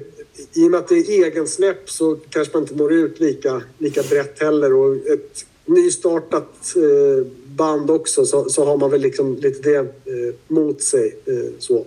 [0.53, 4.03] i och med att det är egensläpp så kanske man inte når ut lika, lika
[4.03, 4.75] brett heller.
[4.75, 10.35] Och ett nystartat eh, band också så, så har man väl liksom lite det eh,
[10.49, 11.17] mot sig.
[11.25, 11.85] Eh, så.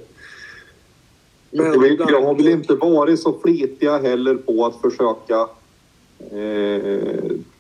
[1.52, 5.50] Men, vi, jag har väl inte varit så flitiga heller på att försöka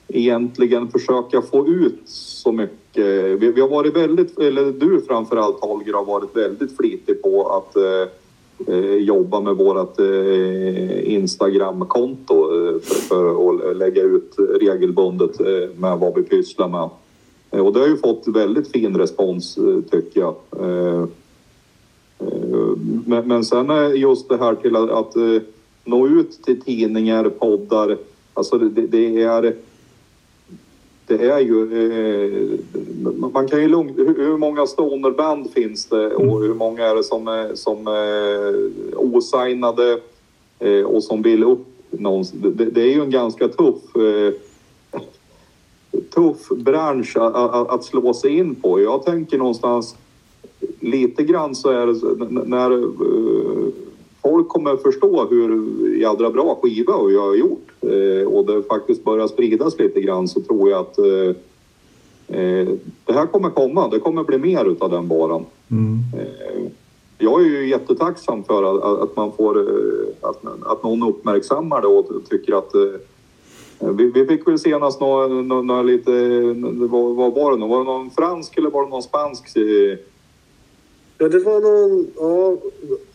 [0.10, 3.06] egentligen försöka få ut så mycket.
[3.42, 7.76] Vi, vi, har varit väldigt, eller du framförallt Holger har varit väldigt flitig på att
[7.76, 15.70] eh, eh jobba med vårt eh, Instagramkonto eh, för, för, att lägga ut regelbundet eh,
[15.78, 16.90] med vad vi pysslar med.
[17.52, 20.36] Eh, och det har ju fått väldigt fin respons eh, tycker jag.
[20.60, 21.06] Eh,
[23.06, 25.16] men, men sen är just det här till att, att
[25.86, 27.98] nå ut till tidningar, poddar,
[28.34, 29.56] alltså det, det är
[31.10, 31.60] det är ju...
[31.62, 32.60] Eh,
[33.34, 36.42] man kan ju lugnt, hur, många stonerband finns det och mm.
[36.42, 40.00] hur många är det som som är osignade
[40.60, 42.42] eh, och som vill upp någonstans?
[42.44, 44.34] Det, det, är ju en ganska tuff eh,
[46.14, 48.82] tuff bransch att, att, att, slå sig in på.
[48.82, 49.96] Jag tänker någonstans
[50.80, 53.68] lite grann så är det när uh,
[54.30, 59.28] folk kommer förstå hur jädra bra skiva jag har gjort eh, och det faktiskt börjar
[59.28, 61.36] spridas lite grann så tror jag att eh,
[62.40, 62.68] eh
[63.06, 63.88] det här kommer komma.
[63.88, 65.46] Det kommer bli mer utav den varan.
[65.72, 65.98] Mm.
[67.18, 69.60] Jag är ju jättetacksam för att, man får,
[70.22, 72.72] att, att någon uppmärksammar det och tycker att
[73.80, 75.28] vi, vi fick väl senast några,
[75.62, 76.12] några lite,
[76.90, 77.68] vad, vad var det nu?
[77.68, 79.58] Var det någon fransk eller var det någon spansk?
[81.22, 82.58] Ja, det var någon, ja,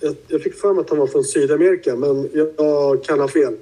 [0.01, 3.29] jag, jag fick för mig att han var från Sydamerika, men jag, jag kan ha
[3.29, 3.55] fel.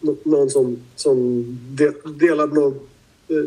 [0.00, 1.44] Nå, någon som, som
[1.76, 2.74] de, delade någon
[3.28, 3.44] eh,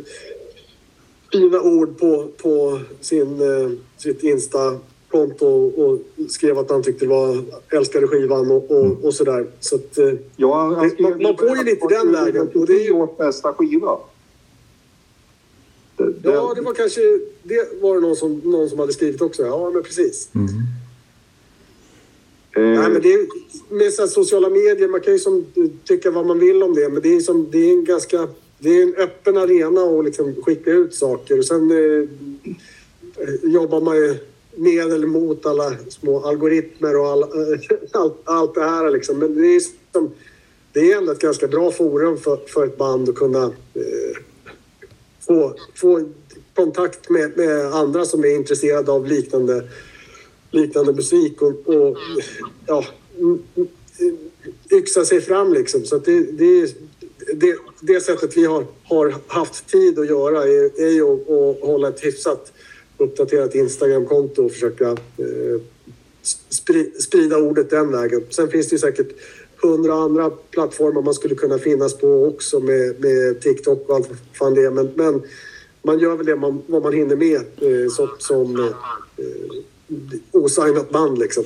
[1.32, 7.44] fina ord på, på sin, eh, sitt Insta-konto och skrev att han tyckte det var,
[7.70, 9.48] älskade skivan och, och, och sådär.
[9.60, 12.50] Så att, eh, Ja, man, man får ju lite den vägen.
[12.56, 13.98] Och det är ju, års bästa skiva.
[16.00, 17.02] Det, ja, det var kanske
[17.44, 19.44] det var det någon som, någon som hade skrivit också.
[19.44, 20.30] Ja, men precis.
[22.56, 23.28] eh, Nej, men det är,
[23.70, 25.46] med så sociala medier, man kan ju som,
[25.84, 28.28] tycka vad man vill om det, men det är, som, det är en ganska
[28.60, 32.10] det är en öppen arena att liksom skicka ut saker och sen eh,
[33.44, 34.18] jobbar man ju
[34.56, 37.28] med eller mot alla små algoritmer och alla,
[37.92, 38.92] allt, allt det här.
[38.92, 39.20] Liksom.
[39.20, 39.62] Men det är,
[39.94, 40.12] som,
[40.74, 44.18] det är ändå ett ganska bra forum för, för ett band att kunna eh,
[45.30, 46.10] få, få
[46.54, 49.70] kontakt med, med andra som är intresserade av liknande,
[50.52, 51.98] liknande musik och, och
[52.65, 52.86] ja,
[54.72, 55.86] yxa sig fram liksom.
[55.86, 56.76] Så att det, det,
[57.34, 61.62] det, det sättet vi har, har haft tid att göra är, är ju att, att
[61.62, 62.54] hålla ett hyfsat
[62.98, 65.62] uppdaterat Instagramkonto och försöka eh,
[67.00, 68.24] sprida ordet den vägen.
[68.30, 69.10] Sen finns det ju säkert
[69.62, 74.17] hundra andra plattformar man skulle kunna finnas på också med, med TikTok och allt vad
[74.34, 74.72] fan det är.
[74.72, 75.22] Men, men
[75.84, 79.26] man gör väl det man, vad man hinner med eh, som, som eh,
[80.32, 81.43] osignat band liksom.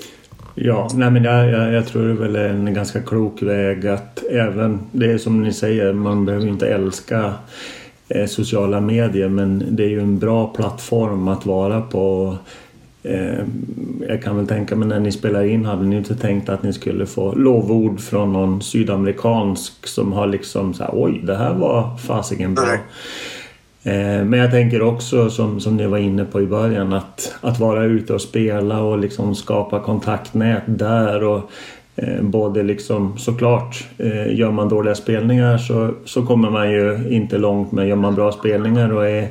[0.56, 4.24] Ja, nej men jag, jag, jag tror det är väl en ganska klok väg att
[4.24, 7.34] även, det är som ni säger, man behöver inte älska
[8.10, 12.38] eh, sociala medier men det är ju en bra plattform att vara på.
[13.04, 13.46] Eh,
[14.08, 16.74] jag kan väl tänka mig när ni spelar in hade ni inte tänkt att ni
[16.74, 21.98] skulle få lovord från någon sydamerikansk som har liksom så här, oj det här var
[21.98, 22.74] fasiken bra.
[23.84, 27.60] Eh, Men jag tänker också som, som ni var inne på i början att, att
[27.60, 31.52] vara ute och spela och liksom skapa kontaktnät där och
[31.96, 33.86] eh, både liksom såklart
[34.30, 38.32] gör man dåliga spelningar så, så kommer man ju inte långt men gör man bra
[38.32, 39.28] spelningar och är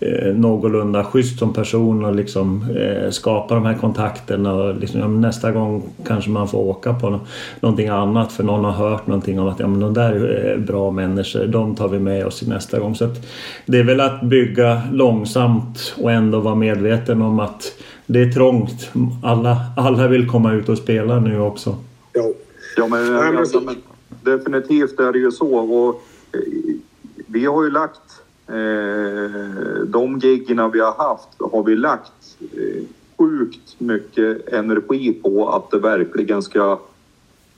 [0.00, 5.08] eh, någorlunda schysst som person och liksom eh, skapa de här kontakterna och liksom, ja,
[5.08, 7.20] nästa gång kanske man får åka på nå-
[7.60, 10.90] någonting annat för någon har hört någonting om att ja, men de där är bra
[10.90, 12.94] människor, de tar vi med oss nästa gång.
[12.94, 13.26] Så att
[13.66, 17.72] det är väl att bygga långsamt och ändå vara medveten om att
[18.06, 18.90] det är trångt.
[19.22, 21.76] Alla, alla vill komma ut och spela nu också.
[22.12, 22.30] Ja.
[22.76, 23.62] Ja, men, alltså,
[24.22, 25.54] definitivt är det ju så.
[25.56, 26.40] Och, eh,
[27.26, 28.19] vi har ju lagt
[28.52, 32.82] eh, de giggerna vi har haft har vi lagt eh,
[33.18, 36.78] sjukt mycket energi på att det verkligen ska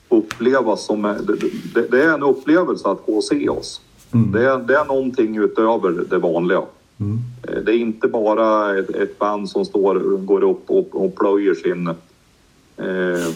[0.09, 1.01] upplevas som...
[1.01, 3.81] Det, det, är en upplevelse att gå och se oss.
[4.11, 6.61] Det, är, det är någonting utöver det vanliga.
[7.47, 11.53] Eh, Det är inte bara ett, ett band som står, går upp och, och plöjer
[11.53, 11.87] sin,
[12.77, 13.33] eh,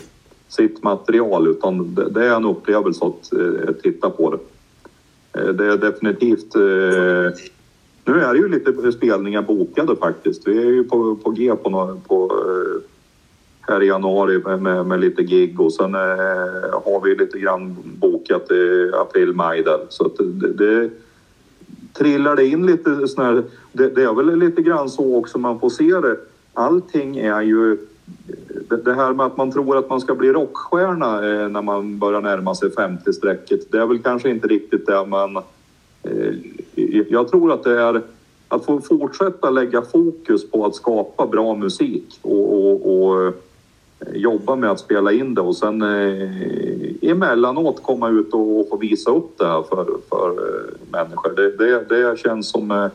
[0.48, 4.38] sitt material utan det, det är en upplevelse att eh, titta på det.
[5.38, 6.56] Eh, det är definitivt...
[6.56, 7.42] Eh,
[8.06, 10.48] nu är det ju lite spelningar bokade faktiskt.
[10.48, 12.82] Vi är ju på, på G på, på eh,
[13.62, 16.02] här i januari med, med, med lite gig och sen eh,
[16.86, 19.80] har vi lite grann bokat i april, maj där.
[19.90, 20.90] Så att det, det
[21.94, 25.60] trillar det in lite sån här, det, det är väl lite grann så också man
[25.60, 26.18] får se det.
[26.54, 27.78] Allting är ju
[28.86, 32.22] det, här med att man tror att man ska bli rockstjärna eh, när man börjar
[32.22, 33.72] närma sig 50-strecket.
[33.72, 35.38] Det är väl kanske inte riktigt det man...
[36.04, 36.34] Eh,
[37.10, 38.02] jag tror att det är
[38.48, 43.34] att få fortsätta lägga fokus på att skapa bra musik och, och, och eh,
[44.14, 48.78] jobba med att spela in det och sen eh, emellanåt komma ut och, och få
[48.78, 51.36] visa upp det här för, för eh, människor.
[51.36, 52.86] Det, det, det känns som eh,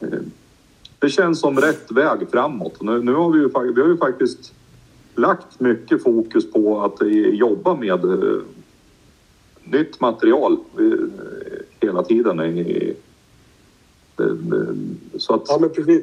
[0.00, 0.20] eh
[0.98, 2.82] det känns som rätt väg framåt.
[2.82, 4.52] Nu, nu har vi ju, vi har ju faktiskt
[5.16, 8.40] lagt mycket fokus på att eh, jobba med eh,
[9.64, 11.08] nytt material eh,
[11.80, 12.96] hela tiden.
[15.16, 16.02] Så att, Ja, men precis.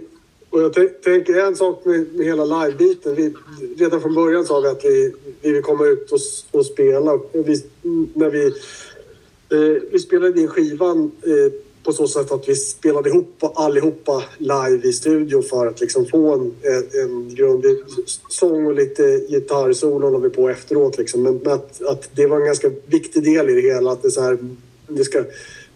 [0.53, 0.73] Och jag
[1.03, 3.15] tänker en sak med, med hela live-biten.
[3.15, 3.33] Vi,
[3.77, 6.19] redan från början sa vi att vi, vi vill komma ut och,
[6.51, 7.19] och spela.
[7.31, 7.63] Vi,
[8.13, 8.45] när vi,
[9.49, 11.53] eh, vi spelade in skivan eh,
[11.83, 16.33] på så sätt att vi spelade ihop allihopa live i studio för att liksom få
[16.33, 17.77] en, en, en grundlig
[18.29, 20.97] sång och lite gitarrsolo la vi på efteråt.
[20.97, 21.23] Liksom.
[21.23, 23.91] Men, att, att det var en ganska viktig del i det hela.
[23.91, 24.37] Att det, så här,
[24.87, 25.23] det, ska,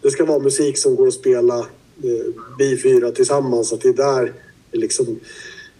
[0.01, 1.59] det ska vara musik som går att spela
[2.03, 3.73] eh, vi fyra tillsammans.
[3.73, 4.33] Att det är där
[4.71, 5.19] liksom,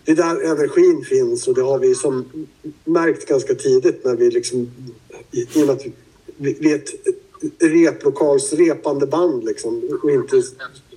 [0.06, 2.26] det är där energin finns och det har vi som
[2.86, 4.72] märkt ganska tidigt när vi liksom
[5.32, 5.86] i, i och med att
[6.38, 6.90] vi, vi är ett
[7.60, 10.44] replokalsrepande band liksom och inte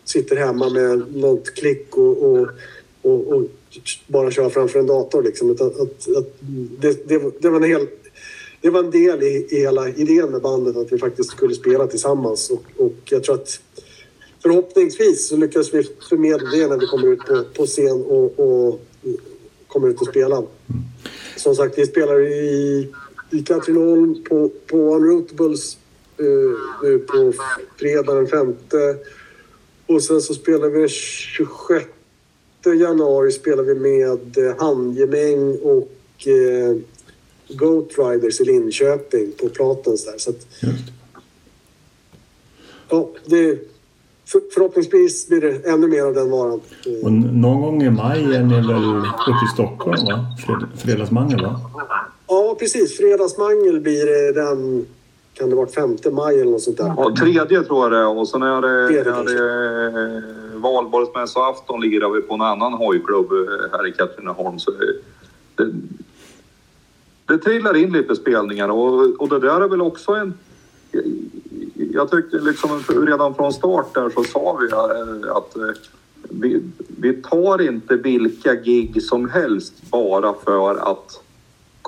[0.05, 2.49] sitter hemma med något klick och, och,
[3.03, 3.43] och, och
[4.07, 5.51] bara kör framför en dator liksom.
[5.51, 6.35] Att, att, att
[6.81, 7.87] det, det, det, var en hel,
[8.61, 11.87] det var en del i, i hela idén med bandet att vi faktiskt skulle spela
[11.87, 13.61] tillsammans och, och jag tror att
[14.43, 18.81] förhoppningsvis så lyckas vi förmedla det när vi kommer ut på, på scen och, och
[19.67, 20.47] kommer ut och spelar.
[21.37, 22.89] Som sagt, vi spelar i,
[23.31, 25.79] i Katrineholm på, på Unrootables
[26.83, 27.33] nu på
[27.77, 28.97] fredag den femte.
[29.87, 31.87] Och sen så spelar vi den 26
[32.65, 36.77] januari spelar vi med eh, Handgemäng och eh,
[37.49, 40.19] Goat Riders i Linköping på Platens där.
[40.19, 40.47] Så att,
[42.89, 43.59] ja, det,
[44.27, 46.61] för, förhoppningsvis blir det ännu mer av den varan.
[47.03, 50.27] Och någon gång i maj är ni väl uppe i Stockholm va?
[50.47, 51.61] Fred, fredagsmangel va?
[52.27, 54.87] Ja precis, Fredagsmangel blir den
[55.41, 56.95] kan det vara 5 maj eller något sånt där?
[56.97, 62.11] Ja, tredje tror jag det är och sen är det, är det eh, valborgsmässoafton lirar
[62.11, 63.39] vi på en annan hojklubb eh,
[63.73, 64.59] här i Katrineholm.
[64.59, 64.71] Så
[65.55, 65.71] det,
[67.27, 70.35] det, trillar in lite spelningar och, och det där är väl också en...
[71.93, 75.57] Jag tyckte liksom redan från start där så sa vi eh, att
[76.23, 81.23] vi, vi tar inte vilka gig som helst bara för att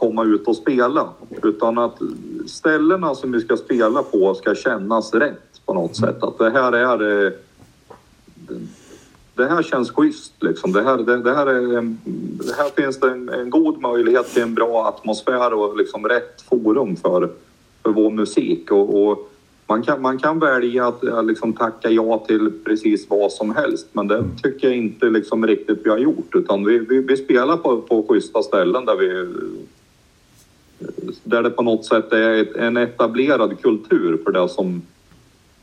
[0.03, 1.09] komma ut och spela.
[1.43, 1.99] Utan att
[2.47, 6.23] ställena som vi ska spela på ska kännas rätt på något sätt.
[6.23, 7.33] Att det här är...
[9.35, 10.73] Det här känns schysst liksom.
[10.73, 11.97] Det här, det, det här, är,
[12.45, 16.43] det här finns det en, en, god möjlighet till en bra atmosfär och liksom rätt
[16.43, 17.31] forum för,
[17.83, 18.71] för vår musik.
[18.71, 19.31] Och, och
[19.67, 24.09] man, kan, man kan välja att liksom tacka ja till precis vad som helst men
[24.09, 27.81] det tycker jag inte liksom riktigt vi har gjort utan vi, vi, vi spelar på,
[27.81, 29.27] på schyssta ställen där vi
[31.25, 34.83] där det på något sätt är en etablerad kultur för det som...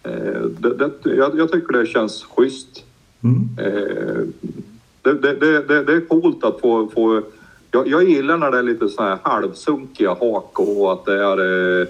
[0.04, 2.84] Eh, det, det, jag, jag, tycker det känns schysst.
[3.24, 3.50] Mm.
[3.58, 4.22] Eh,
[5.02, 6.88] det, det, det, är coolt att få...
[6.88, 7.22] få
[7.72, 11.82] jag, jag gillar när det är lite så här halvsunkiga hak och att det är
[11.82, 11.88] eh,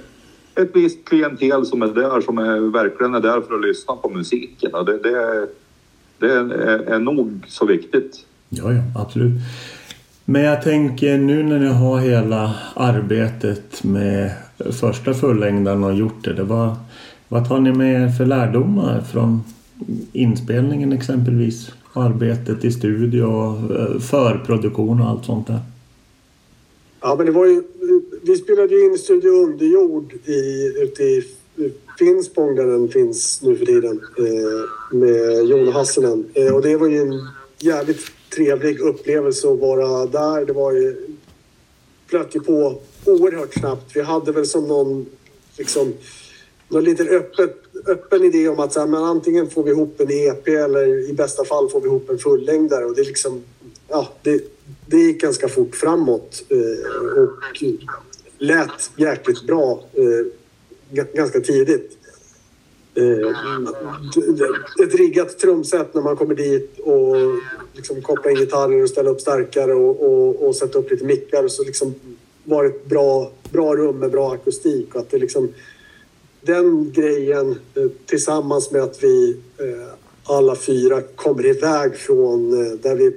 [0.56, 4.10] ett visst klientel som är där som är, verkligen är där för att lyssna på
[4.10, 4.74] musiken.
[4.74, 5.48] Och det, det,
[6.18, 6.50] det är,
[6.88, 8.26] är nog så viktigt.
[8.50, 9.32] Ja, ja, absolut.
[10.32, 14.32] Men jag tänker nu när ni har hela arbetet med
[14.80, 16.34] första fullängdaren och gjort det.
[16.34, 16.76] det var,
[17.28, 19.44] vad tar ni med er för lärdomar från
[20.14, 21.72] inspelningen exempelvis?
[21.94, 23.58] Arbetet i studio, och
[24.02, 25.60] förproduktion och allt sånt där.
[27.02, 27.64] Ja, men det var ju...
[28.22, 31.24] Vi spelade ju in Studio Underjord i, ute i
[32.00, 36.26] Finspång där den finns nu för tiden eh, med Jon Hassinen.
[36.34, 37.28] Eh, och det var ju en
[37.60, 40.46] jävligt trevlig upplevelse att vara där.
[40.46, 41.08] Det var ju...
[42.08, 43.96] flöt ju på oerhört snabbt.
[43.96, 45.06] Vi hade väl som någon
[45.58, 45.94] liksom
[46.70, 47.58] någon liten öppet,
[47.88, 51.14] öppen idé om att så här, men antingen får vi ihop en EP eller i
[51.14, 52.86] bästa fall får vi ihop en fullängdare.
[52.86, 53.44] Och det, liksom,
[53.88, 54.44] ja, det,
[54.86, 57.30] det gick ganska fort framåt eh, och
[58.38, 61.99] lät jäkligt bra eh, ganska tidigt.
[63.00, 67.16] Eh, ett riggat trumset när man kommer dit och
[67.74, 71.48] liksom koppla in gitarrer och ställa upp starkare och, och, och sätta upp lite mickar.
[71.48, 71.96] Så liksom
[72.44, 74.96] var det ett bra, bra rum med bra akustik.
[74.96, 75.54] Och att det liksom,
[76.42, 79.94] den grejen eh, tillsammans med att vi eh,
[80.24, 83.16] alla fyra kommer iväg från, eh, där vi,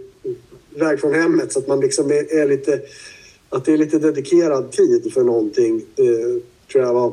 [0.75, 2.81] iväg från hemmet så att man liksom är, är lite
[3.53, 7.13] att det är lite dedikerad tid för någonting eh, tror jag var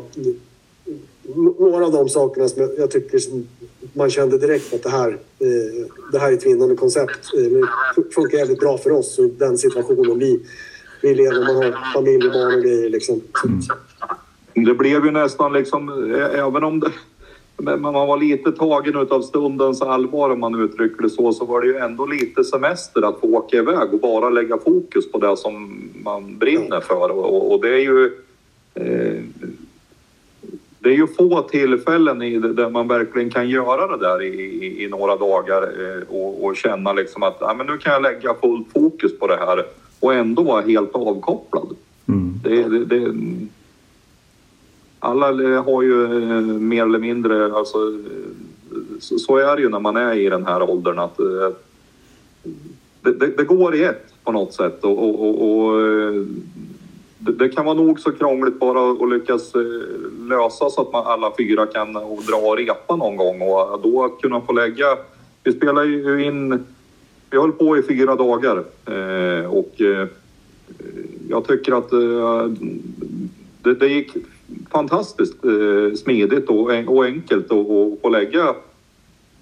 [1.35, 3.47] några av de sakerna som jag, tycker som
[3.93, 5.09] man kände direkt att det här,
[5.39, 7.33] eh, det här är ett vinnande koncept.
[7.37, 10.39] Eh, det funkar jävligt bra för oss och den situationen vi,
[11.01, 11.45] vi lever.
[11.45, 13.21] Man har familj och barn och grejer liksom.
[13.45, 14.65] Mm.
[14.65, 16.91] Det blev ju nästan liksom, även om det
[17.63, 21.67] man var lite tagen av stundens allvar om man uttrycker det så, så var det
[21.67, 25.83] ju ändå lite semester att få åka iväg och bara lägga fokus på det som
[26.03, 27.11] man brinner för.
[27.11, 28.11] Och, och det är ju...
[28.73, 29.23] Eh,
[30.79, 34.83] det är ju få tillfällen i där man verkligen kan göra det där i, i,
[34.83, 38.33] i några dagar eh, och, och, känna liksom att ja, men nu kan jag lägga
[38.33, 39.65] fullt fokus på det här
[39.99, 41.75] och ändå vara helt avkopplad.
[42.07, 42.33] Mm.
[42.43, 43.13] Det, det, det,
[44.99, 47.77] alla har ju eh, mer eller mindre, alltså,
[48.99, 51.51] så, så, är det ju när man är i den här åldern att eh,
[53.37, 55.81] det, går i ett på något sätt och, och, och
[57.19, 59.61] det, det, kan vara nog så krångligt bara att lyckas eh,
[60.27, 64.09] lösa så att man alla fyra kan dra och repa någon gång och eh, då
[64.21, 64.85] kunna få lägga...
[65.43, 66.65] Vi spelar ju in
[67.29, 70.07] vi höll på i fyra dagar eh, och eh,
[71.29, 72.51] jag tycker att eh,
[73.63, 74.11] det, det gick
[74.71, 78.55] fantastiskt eh, smidigt och, och enkelt att få lägga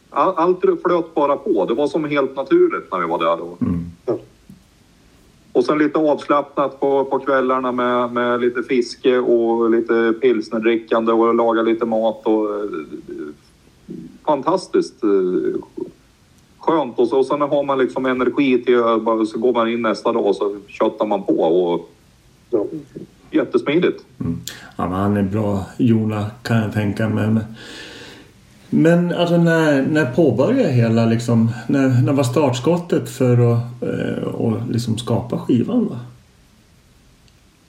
[0.09, 1.65] all, allt flöt bara på.
[1.65, 3.57] Det var som helt naturligt när vi var där då.
[3.61, 3.85] Mm.
[5.57, 11.35] Och sen lite avslappnat på, på kvällarna med, med lite fiske och lite pilsnerdrickande och
[11.35, 12.25] laga lite mat.
[12.25, 12.69] Och, eh,
[14.25, 15.61] fantastiskt eh,
[16.59, 16.99] skönt.
[16.99, 18.77] Och, så, och sen har man liksom energi till
[19.27, 21.33] så går man in nästa dag och så köttar man på.
[21.33, 21.89] Och,
[22.49, 22.65] ja.
[23.31, 24.05] Jättesmidigt.
[24.19, 24.39] Mm.
[24.75, 27.27] Ja, men han är bra, Jona, kan jag tänka mig.
[27.27, 27.43] Men,
[28.69, 34.57] men alltså när, när påbörjade hela liksom, när, när var startskottet för att eh, och
[34.71, 35.87] liksom skapa skivan?
[35.87, 35.99] Va?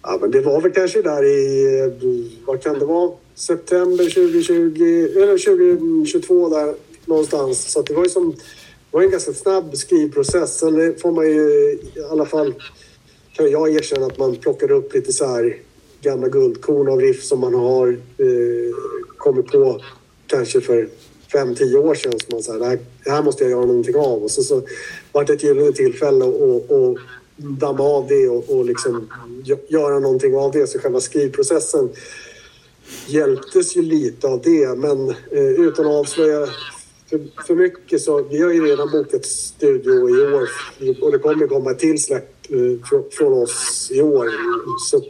[0.03, 4.83] Ja, men det var väl kanske där i, vad kan det vara, september 2020
[5.17, 5.57] eller
[6.07, 6.75] 2022 där
[7.05, 7.73] någonstans.
[7.73, 8.37] Så det var ju som, det
[8.91, 10.59] var en ganska snabb skrivprocess.
[10.59, 11.51] Sen får man ju
[11.95, 12.55] i alla fall,
[13.33, 15.57] kan jag erkänna att man plockar upp lite så här
[16.01, 17.89] gamla guldkorn av riff som man har
[18.19, 18.75] eh,
[19.17, 19.81] kommit på
[20.29, 20.89] kanske för
[21.33, 23.97] fem, tio år sedan som man sa det här, det här måste jag göra någonting
[23.97, 24.23] av.
[24.23, 24.63] Och så, så
[25.13, 26.97] var det ett gyllene tillfälle att
[27.37, 29.09] damma av det och, och liksom
[29.69, 30.67] göra någonting av det.
[30.67, 31.91] Så själva skrivprocessen
[33.07, 34.79] hjälptes ju lite av det.
[34.79, 36.47] Men eh, utan att avslöja
[37.11, 40.49] för, för mycket så vi har ju redan bokat studio i år
[41.03, 44.29] och det kommer komma ett till släpp eh, från, från oss i år.
[44.91, 45.03] Så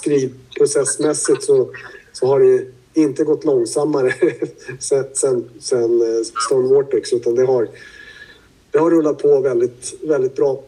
[0.00, 1.70] skrivprocessmässigt så,
[2.12, 4.14] så har det inte gått långsammare
[4.78, 7.68] sen, sen, sen eh, Stone Vortex utan det har,
[8.70, 10.62] det har rullat på väldigt, väldigt bra.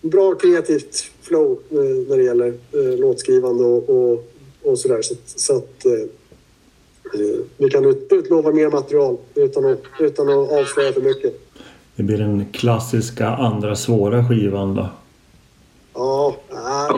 [0.00, 1.76] Bra kreativt flow eh,
[2.08, 4.24] när det gäller eh, låtskrivande och, och,
[4.62, 5.02] och sådär.
[5.02, 5.86] Så, så att
[7.56, 11.40] vi kan utlova mer material utan att, utan att avslöja för mycket.
[11.96, 14.88] Det blir den klassiska andra svåra skivan då?
[15.94, 16.36] Ja,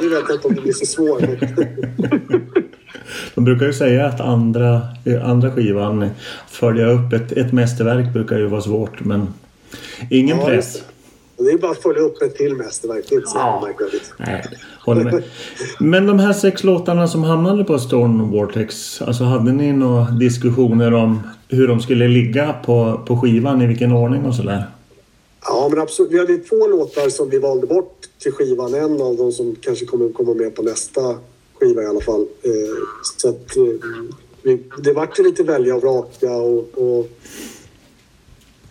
[0.01, 1.23] det vet jag inte om det blir så svårt.
[3.35, 4.81] De brukar ju säga att andra,
[5.23, 6.11] andra skivan,
[6.49, 9.35] följa upp ett, ett mästerverk brukar ju vara svårt men
[10.11, 10.83] ingen ja, press.
[11.37, 13.05] Det är bara att följa upp ett till mästerverk.
[13.09, 13.69] Det är inte så ja.
[14.19, 14.45] Nej,
[14.85, 15.23] håller med.
[15.81, 19.03] Men de här sex låtarna som hamnade på Storm Vortex.
[19.03, 23.63] Alltså hade ni några diskussioner om hur de skulle ligga på, på skivan?
[23.63, 24.65] I vilken ordning och sådär?
[25.45, 26.13] Ja, men absolut.
[26.13, 28.75] Vi hade två låtar som vi valde bort till skivan.
[28.75, 31.01] En av dem som kanske kommer komma med på nästa
[31.63, 32.27] skiva i alla fall.
[32.43, 32.87] Eh,
[33.19, 37.09] så att eh, det vart lite välja och vraka och, och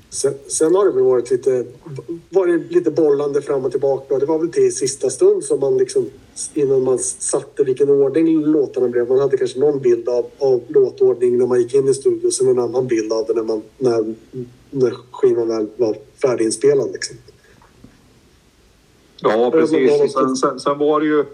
[0.10, 1.66] sen, sen, har det väl varit lite,
[2.30, 4.20] varit lite bollande fram och tillbaka.
[4.20, 6.10] Det var väl till sista stund som man liksom
[6.54, 9.10] innan man satte vilken ordning låtarna blev.
[9.10, 12.48] Man hade kanske någon bild av, av låtordning när man gick in i studion, sen
[12.48, 14.16] en annan bild av det när, man, när,
[14.70, 16.92] när skivan väl var färdiginspelad.
[16.92, 17.18] Liksom.
[19.22, 20.14] Ja, precis.
[20.14, 21.26] Sen, sen, sen var det ju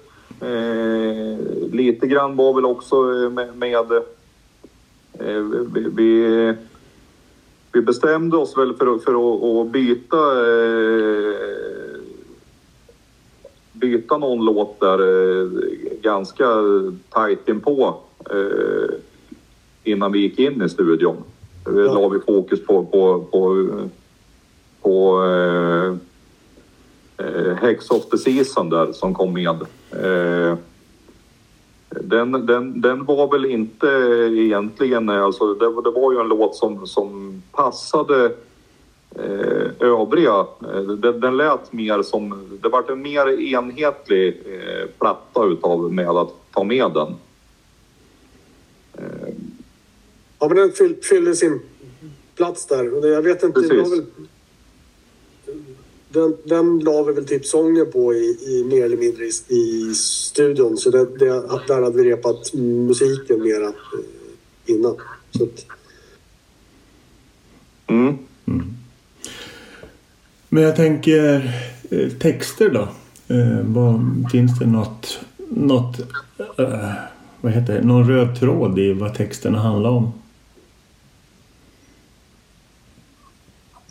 [0.41, 1.37] Eh,
[1.71, 3.57] lite grann var väl också eh, med...
[3.57, 3.91] med
[5.19, 5.41] eh,
[5.95, 6.53] vi,
[7.71, 11.35] vi bestämde oss väl för, för att, att byta eh,
[13.73, 14.99] byta någon låt där
[16.01, 16.45] ganska
[17.09, 17.95] tajt inpå
[19.83, 21.15] innan vi gick in i studion.
[21.65, 21.71] Ja.
[21.71, 23.67] la vi fokus på, på, på,
[24.81, 25.23] på
[27.17, 29.65] eh, Hex of the Season där som kom med.
[29.91, 30.57] Eh,
[31.89, 33.87] den, den, den var väl inte
[34.31, 38.25] egentligen, alltså det, det var ju en låt som, som passade
[39.15, 40.45] eh, övriga.
[40.73, 46.09] Eh, den, den lät mer som, det var en mer enhetlig eh, platta utav med
[46.09, 47.15] att ta med den.
[48.93, 49.33] Eh.
[50.39, 50.71] Ja men den
[51.03, 51.59] fyllde sin
[52.35, 53.07] plats där.
[53.07, 53.69] Jag vet inte, Precis.
[53.69, 54.05] det var väl
[56.09, 59.93] den, den la vi väl typ sången på i, i mer eller mindre i, i
[59.95, 60.77] studion.
[60.77, 61.25] Så det, det,
[61.67, 63.73] där hade vi repat musiken mera eh,
[64.65, 64.95] innan.
[65.31, 65.65] Så att...
[67.87, 68.17] mm.
[68.45, 68.73] Mm.
[70.49, 71.51] Men jag tänker
[71.89, 72.87] eh, texter då?
[73.35, 74.01] Eh, vad,
[74.31, 75.99] finns det något, något
[76.57, 76.91] eh,
[77.41, 80.11] vad heter det, någon röd tråd i vad texterna handlar om?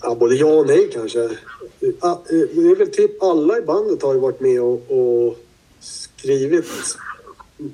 [0.07, 1.21] Ja, både ja och nej kanske.
[2.01, 5.39] Ah, eh, det är väl typ alla i bandet har ju varit med och, och
[5.81, 6.65] skrivit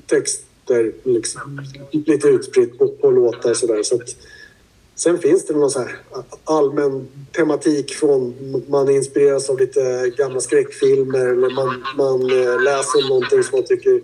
[0.07, 3.83] texter liksom, lite utspritt på, på låtar sådär.
[3.83, 4.17] Så att,
[4.95, 5.99] sen finns det någon så här
[6.45, 8.35] allmän tematik från
[8.69, 14.01] man inspireras av lite gamla skräckfilmer eller man, man eh, läser någonting som man tycker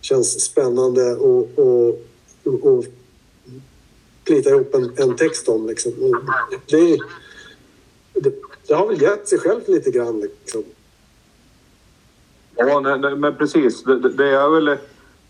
[0.00, 2.00] känns spännande och, och,
[2.44, 2.84] och
[4.24, 5.66] plita ihop en, en text om.
[5.66, 5.92] Liksom.
[6.70, 6.98] Det,
[8.22, 8.32] det,
[8.66, 10.64] det har väl gett sig själv lite grann liksom.
[12.56, 13.84] Ja, nej, nej, men precis.
[13.84, 14.64] Det, det, det är väl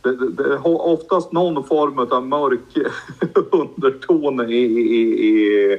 [0.03, 2.89] det, det, det har oftast någon form av mörk
[3.51, 4.55] underton i...
[4.55, 5.73] i, i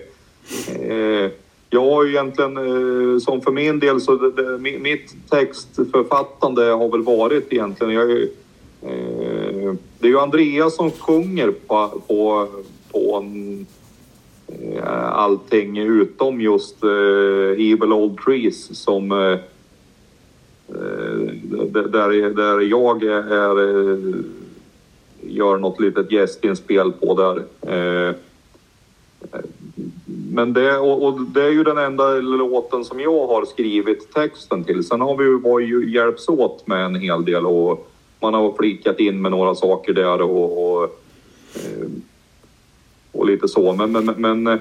[0.80, 1.32] eh,
[1.74, 6.90] jag har ju egentligen, eh, som för min del, så det, det, mitt textförfattande har
[6.90, 7.94] väl varit egentligen...
[7.94, 12.48] Jag, eh, det är ju Andreas som sjunger på, på,
[12.92, 13.66] på en,
[14.62, 19.40] Eh, allting utom just eh, Evil Old Trees som eh,
[21.68, 23.56] där, där jag är,
[25.22, 27.44] gör något litet gästinspel på där.
[30.32, 34.84] Men det, och, det är ju den enda låten som jag har skrivit texten till.
[34.84, 38.54] Sen har vi ju, varit ju hjälps åt med en hel del och man har
[38.54, 41.02] flikat in med några saker där och, och,
[43.12, 43.74] och lite så.
[43.74, 44.60] Men, men, men eh,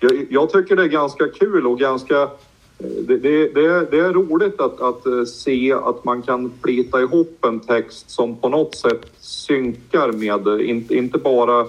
[0.00, 2.28] jag, jag tycker det är ganska kul och ganska eh,
[2.78, 7.44] det, det, det, det, är roligt att, att eh, se att man kan plita ihop
[7.44, 11.66] en text som på något sätt synkar med, inte, inte bara...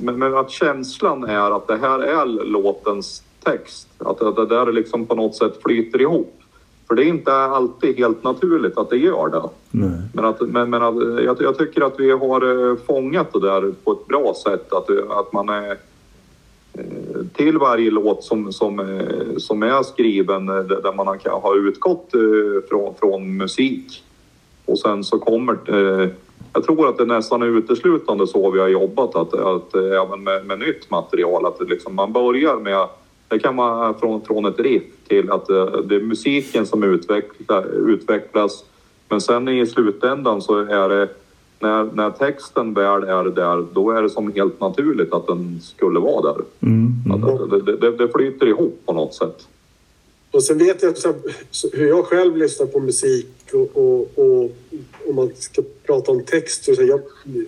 [0.00, 3.88] Men, men att känslan är att det här är låtens text.
[3.98, 6.41] Att, att det där liksom på något sätt flyter ihop.
[6.92, 9.42] För det är inte alltid helt naturligt att det gör det.
[9.70, 10.00] Nej.
[10.12, 13.72] Men, att, men, men att, jag, jag, tycker att vi har eh, fångat det där
[13.84, 14.72] på ett bra sätt.
[14.72, 15.76] Att, att man är
[16.78, 21.06] Eh, till varje låt som, som, eh, som är skriven eh, där man
[21.42, 22.10] har utgått
[22.68, 24.04] från, från musik.
[24.66, 25.58] Och sen så kommer
[26.52, 30.46] jag tror att det nästan är uteslutande så vi har jobbat, att, att även med,
[30.46, 32.88] med nytt material, att liksom man börjar med,
[33.32, 35.46] det kan vara från, från ett riff till att
[35.84, 38.64] det är musiken som utveckla, utvecklas,
[39.08, 41.08] men sen i slutändan så är det
[41.60, 46.00] när, när texten väl är där, då är det som helt naturligt att den skulle
[46.00, 46.44] vara där.
[46.60, 47.24] Mm, mm.
[47.24, 49.48] Att, det, det, det, flyter ihop på något sätt.
[50.30, 51.14] Och sen vet jag så,
[51.72, 54.50] hur jag själv lyssnar på musik och, och, och
[55.08, 56.64] om man ska prata om text.
[56.64, 57.00] Så jag,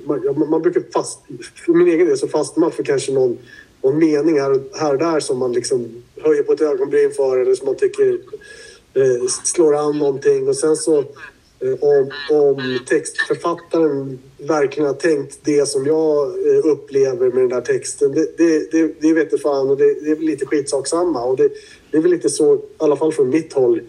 [0.07, 1.21] man, man brukar fast,
[1.67, 3.39] för min egen del så fastnar man för kanske någon,
[3.85, 7.55] någon mening här, här och där som man liksom höjer på ett ögonbryn för eller
[7.55, 8.13] som man tycker
[8.95, 11.05] eh, slår an någonting och sen så
[11.65, 17.61] Eh, om, om textförfattaren verkligen har tänkt det som jag eh, upplever med den där
[17.61, 21.25] texten, det, det, det, det vet fan och det, det är lite skitsaksamma.
[21.25, 21.49] Och det,
[21.91, 23.81] det är väl lite så, i alla fall från mitt håll,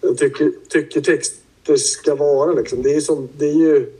[0.00, 2.52] jag tycker, tycker texter ska vara.
[2.52, 2.82] Liksom.
[2.82, 3.92] Det, är som, det är ju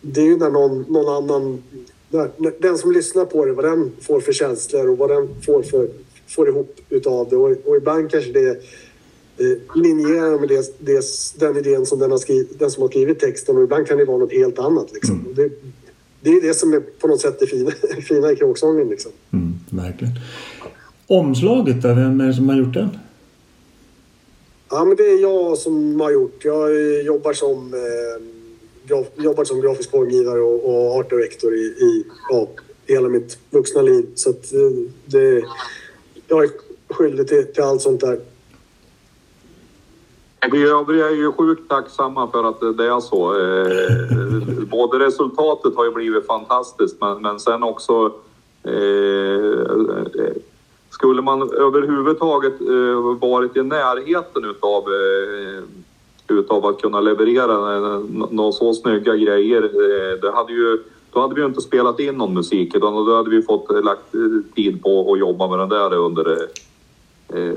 [0.00, 1.62] det är ju när någon, någon annan...
[2.10, 5.62] När, den som lyssnar på det, vad den får för känslor och vad den får,
[5.62, 5.88] för,
[6.28, 7.36] får ihop utav det.
[7.36, 8.48] Och, och ibland kanske det
[9.38, 11.04] eh, linjerar med det, det,
[11.38, 14.04] den idén som den, har skrivit, den som har skrivit texten och ibland kan det
[14.04, 14.92] vara något helt annat.
[14.92, 15.20] Liksom.
[15.20, 15.34] Mm.
[15.34, 15.50] Det,
[16.20, 17.70] det, är det som är på något sätt det fina,
[18.08, 18.88] fina i kråksången.
[18.88, 19.12] Liksom.
[19.32, 20.14] Mm, verkligen.
[21.06, 22.88] Omslaget då, vem är det som har gjort den?
[24.70, 26.44] Ja, men det är jag som har gjort.
[26.44, 28.39] Jag jobbar som, eh,
[28.90, 32.46] graf, jobbat som grafisk formgivare och, och art director i, i ja,
[32.86, 34.06] hela mitt vuxna liv.
[34.14, 34.70] Så att, eh,
[35.04, 35.44] det,
[36.28, 36.50] jag är
[36.88, 38.20] skyldig till, till allt sånt där.
[40.52, 43.40] Vi övriga är ju sjukt tacksamma för att det är så.
[43.40, 48.12] Eh, både resultatet har ju blivit fantastiskt men, men sen också
[48.64, 48.72] eh,
[50.24, 50.34] eh
[50.90, 52.54] skulle man överhuvudtaget
[53.20, 55.62] varit i närheten utav, eh,
[56.30, 57.78] utav att kunna leverera
[58.30, 59.62] några så snygga grejer.
[59.62, 60.78] Eh, det hade ju,
[61.12, 63.82] då hade vi ju inte spelat in någon musik utan då hade vi fått eh,
[63.82, 66.48] lagt eh, tid på att jobba med den där under
[67.28, 67.52] eh,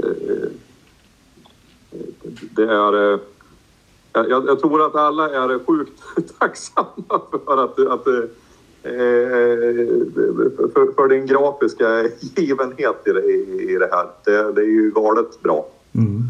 [2.55, 3.19] det är...
[4.15, 6.03] Jag, jag, tror att alla är sjukt
[6.39, 8.03] tacksamma för att, att
[10.73, 12.03] för, för din grafiska
[12.35, 13.23] givenhet i det,
[13.63, 14.07] i det här.
[14.25, 15.67] Det, det är ju galet bra.
[15.95, 16.22] Mm.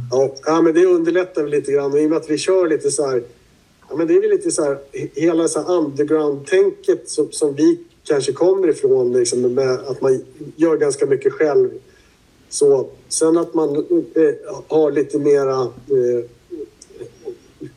[0.45, 3.09] Ja, men det underlättar lite grann och i och med att vi kör lite så
[3.09, 3.23] här...
[3.89, 4.77] Ja, men det är väl lite så här,
[5.13, 10.23] hela så här underground-tänket som, som vi kanske kommer ifrån, liksom, med att man
[10.55, 11.69] gör ganska mycket själv
[12.49, 13.75] så, sen att man
[14.15, 16.29] eh, har lite mera eh,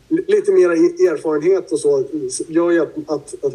[0.08, 2.04] lite mera e-, erfarenhet och så
[2.48, 3.54] gör ju att, att, att,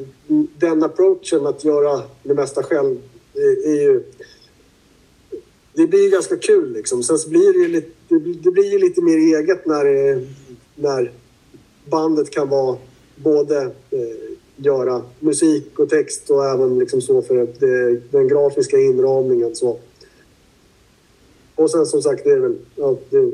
[0.60, 2.98] den approachen att göra det mesta själv
[3.34, 4.04] är, är ju...
[5.74, 7.04] Det blir ju ganska kul liksom.
[7.04, 9.86] Sen så blir det ju lite, det blir ju lite mer eget när,
[10.76, 11.12] när
[11.86, 12.78] bandet kan vara
[13.16, 19.56] både eh, göra musik och text och även liksom så för det, den grafiska inramningen.
[19.56, 19.80] Så.
[21.56, 22.58] Och sen som sagt, det är väl...
[22.76, 23.32] Ja, det,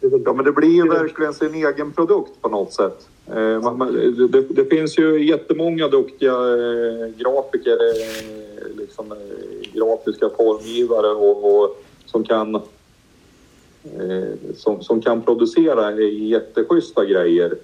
[0.00, 3.08] det, väl, ja men det blir ju verkligen sin egen produkt på något sätt.
[3.26, 3.92] Eh, man, man,
[4.30, 11.82] det, det, finns ju jättemånga duktiga eh, grafiker, eh, liksom, eh, grafiska formgivare och, och,
[12.06, 12.60] som kan eh,
[14.54, 17.54] som, som kan producera jätteschyssta grejer.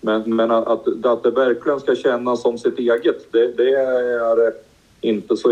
[0.00, 4.52] Men, men att, att det verkligen ska kännas som sitt eget, det, det är
[5.00, 5.48] inte så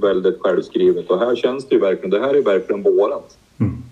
[0.00, 1.10] väldigt självskrivet.
[1.10, 3.36] Och här känns det ju verkligen, det här är verkligen vårat.
[3.60, 3.82] Mm.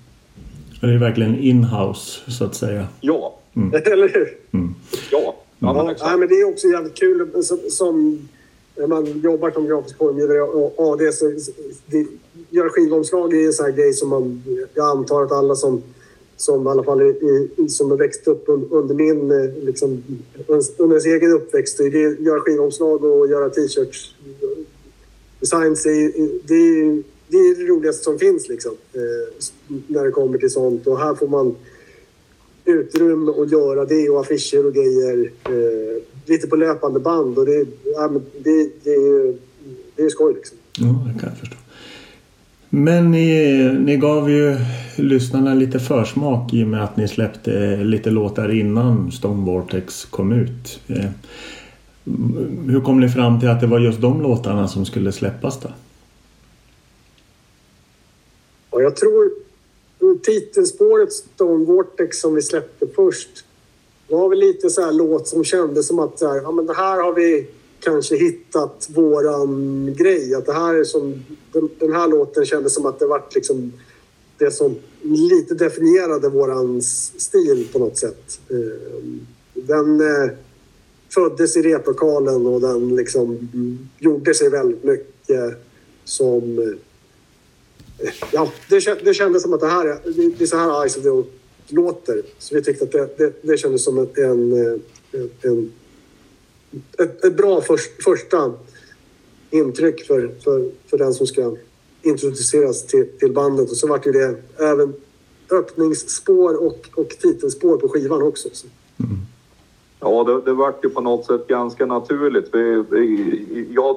[0.80, 2.86] Det är verkligen in-house så att säga.
[3.00, 3.38] Ja.
[3.56, 3.74] Mm.
[3.92, 4.28] Eller hur?
[4.52, 4.74] Mm.
[5.10, 5.34] Ja.
[5.58, 8.28] Ja, men, ja, men det är också jävligt kul som, som
[8.76, 11.32] när man jobbar som grafisk formgivare och AD så
[11.86, 12.06] det,
[12.50, 14.42] göra skivomslag är en sån här grej som man,
[14.74, 15.82] jag antar att alla som
[16.42, 20.02] som i alla fall i, som har växt upp under min, eh, liksom,
[20.76, 21.78] under sin egen uppväxt.
[21.78, 21.88] Det
[22.20, 24.14] göra skivomslag och göra t-shirts.
[25.40, 26.12] Designs, är,
[26.46, 28.72] det, är, det är det roligaste som finns liksom.
[28.92, 29.44] Eh,
[29.86, 30.86] när det kommer till sånt.
[30.86, 31.56] Och här får man
[32.64, 35.32] utrymme att göra det och affischer och grejer.
[35.44, 38.08] Eh, Lite på löpande band och det, ja,
[38.44, 38.96] det, det,
[39.96, 40.58] det är skoj liksom.
[40.78, 41.56] Ja, det kan jag förstå.
[42.74, 44.56] Men ni, ni gav ju
[44.96, 50.32] lyssnarna lite försmak i och med att ni släppte lite låtar innan Stone Vortex kom
[50.32, 50.80] ut.
[50.86, 51.10] Eh,
[52.66, 55.68] hur kom ni fram till att det var just de låtarna som skulle släppas då?
[58.70, 59.30] Ja, jag tror
[60.22, 63.44] titelspåret Stone Vortex som vi släppte först
[64.12, 66.66] det var väl lite så här låt som kändes som att så här, ja, men
[66.66, 67.46] det här har vi
[67.80, 70.34] kanske hittat våran grej.
[70.34, 73.72] Att det här är som, den, den här låten kändes som att det vart liksom
[74.38, 78.40] det som lite definierade våran stil på något sätt.
[78.50, 80.30] Ehm, den eh,
[81.14, 83.48] föddes i replokalen och den liksom
[83.98, 85.54] gjorde sig väldigt mycket
[86.04, 86.58] som...
[87.98, 89.98] Eh, ja, det, det kändes som att det här är,
[90.38, 91.41] det är så här Ice of the
[91.72, 92.22] låter.
[92.38, 94.82] Så vi tyckte att det, det, det kändes som en, en,
[95.42, 95.72] en
[96.98, 98.52] ett, ett bra för, första
[99.50, 101.56] intryck för, för, för den som ska
[102.02, 103.70] introduceras till, till bandet.
[103.70, 104.94] Och så vart ju det även
[105.50, 108.48] öppningsspår och, och titelspår på skivan också.
[108.48, 109.16] Mm.
[110.00, 112.48] Ja, det, det vart ju på något sätt ganska naturligt.
[112.52, 113.96] Vi, vi, jag,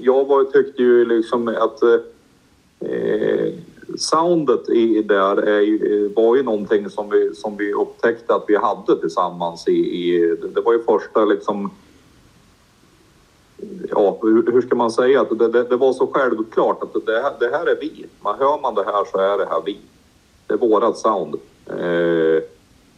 [0.00, 3.54] jag var, tyckte ju liksom att eh,
[3.98, 8.56] soundet i där är, eh, var ju någonting som vi, som vi upptäckte att vi
[8.56, 11.70] hade tillsammans i, i det var ju första liksom
[13.90, 15.20] ja, hur, hur, ska man säga?
[15.20, 18.06] Att det, det, det, var så självklart att det, det här är vi.
[18.20, 19.78] Man hör man det här så är det här vi.
[20.46, 21.34] Det är vårat sound.
[21.66, 22.42] Eh,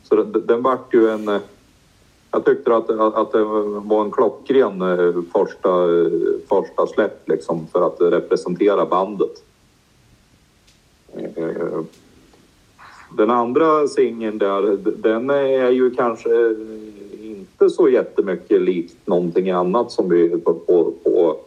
[0.03, 1.41] så det, den vart ju en...
[2.31, 6.11] Jag tyckte att, att det var en klockren eh, första, eh,
[6.49, 9.43] första släpp liksom för att representera bandet.
[13.17, 16.55] Den andra singeln där, den är ju kanske
[17.23, 21.41] inte så jättemycket likt någonting annat som vi på, på, på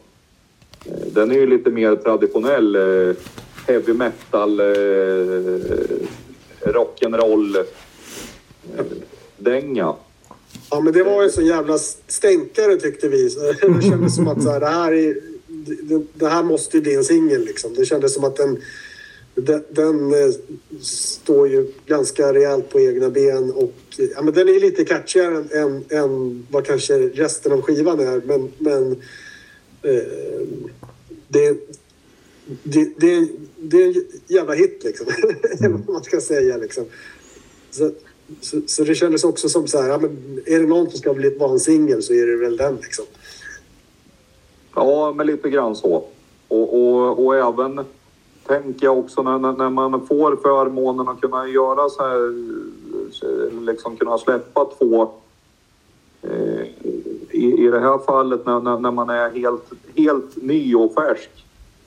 [0.86, 3.16] eh, den är ju lite mer traditionell eh,
[3.68, 4.66] heavy metal, eh,
[6.62, 7.66] rock'n'roll
[9.38, 9.96] dänga.
[10.72, 13.24] Ja men det var ju så jävla stänkare tyckte vi.
[13.62, 15.16] Det kändes som att så här, det, här är,
[15.48, 17.74] det, det här måste ju bli en singel liksom.
[17.74, 18.58] Det kändes som att den
[19.42, 20.32] den, den eh,
[20.82, 25.50] står ju ganska rejält på egna ben och ja, men den är lite catchigare än,
[25.52, 28.22] än, än vad kanske resten av skivan är.
[28.26, 28.92] Men, men
[29.82, 30.48] eh,
[31.28, 31.58] det,
[32.64, 33.28] det, det,
[33.58, 35.08] det är en jävla hit liksom.
[35.60, 35.72] Mm.
[35.72, 36.86] vad man ska säga liksom.
[37.72, 37.92] Så,
[38.42, 41.14] så, så, det kändes också som så här, ja, men är det någon som ska
[41.14, 43.06] bli, vara en singel så är det väl den liksom.
[44.76, 46.06] Ja, men lite grann så.
[46.48, 47.86] Och, och, och även
[48.50, 54.18] tänker jag också när, när man får förmånen att kunna göra så här, liksom kunna
[54.18, 55.12] släppa två
[56.22, 56.62] eh,
[57.30, 59.64] i, i det här fallet när, när, när, man är helt,
[59.95, 61.30] helt ny och färsk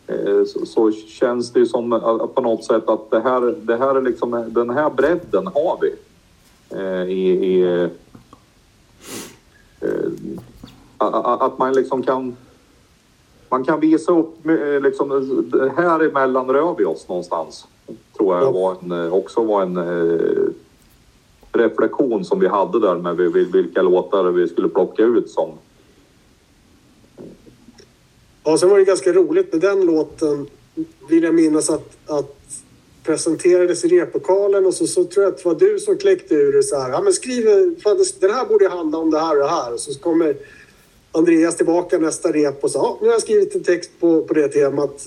[0.06, 1.90] eh, så, så, känns det som
[2.34, 5.94] på något sätt att det här, det här är liksom, den här bredden har vi
[6.76, 7.88] eh, i, i eh,
[10.98, 12.36] att man liksom kan
[13.52, 15.10] man kan visa upp eh, liksom,
[15.76, 17.66] här emellan rör vi oss någonstans.
[18.16, 20.48] Tror jag var en, eh, också var en eh,
[21.52, 23.16] reflektion som vi hade där med
[23.52, 25.50] vilka låtar vi skulle plocka ut som.
[28.44, 30.46] Ja, sen var det ganska roligt med den låten.
[31.08, 32.36] Vill jag minnas att, att
[33.02, 36.52] presenterades i replokalen och så, så tror jag att det var du som kläckte ur
[36.52, 36.90] det så här.
[36.90, 37.44] Ja, men skriv,
[38.20, 39.72] den här borde handla om det här och det här.
[39.72, 40.36] Och så kommer
[41.14, 44.34] Andreas tillbaka nästa rep och sa ja, nu har jag skrivit en text på, på
[44.34, 45.06] det temat.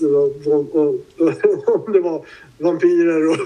[1.66, 2.26] Om det var
[2.58, 3.36] vampyrer och...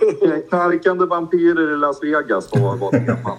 [0.49, 3.39] Knarkande vampyrer i Las Vegas var, var temat.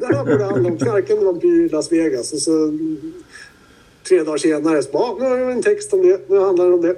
[0.00, 2.32] det här borde handla om knarkande vampyrer i Las Vegas.
[2.32, 2.78] Och så
[4.08, 6.20] tre dagar senare så bara, nu har jag en text om det.
[6.28, 6.96] Nu handlar det om det.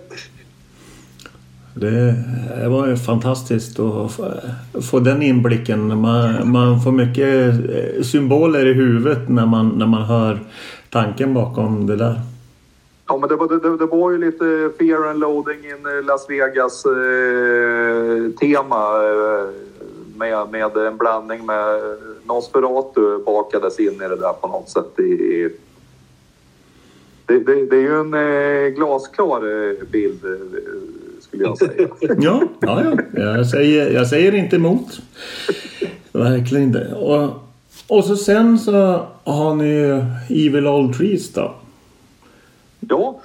[1.74, 2.14] Det,
[2.60, 4.32] det var ju fantastiskt att få,
[4.90, 6.00] få den inblicken.
[6.00, 10.40] Man, man får mycket eh, symboler i huvudet när man, när man hör
[10.90, 12.20] tanken bakom det där.
[13.08, 16.84] Ja, men det var, det, det var ju lite fear and loading in Las Vegas
[16.84, 16.92] eh,
[18.40, 18.60] eh,
[20.16, 21.80] med, med en blandning med
[22.24, 24.98] Nosferatu bakades in i det där på något sätt.
[24.98, 25.48] I,
[27.26, 30.30] det, det, det är ju en eh, glasklar eh, bild eh,
[31.20, 31.88] skulle jag säga.
[32.18, 32.82] ja, ja,
[33.12, 33.20] ja.
[33.36, 35.00] Jag, säger, jag säger inte emot.
[36.12, 36.94] Verkligen inte.
[36.94, 37.49] Och,
[37.90, 40.02] och så sen så har ni ju
[40.46, 41.54] Evil Old Trees då.
[42.80, 43.20] Ja.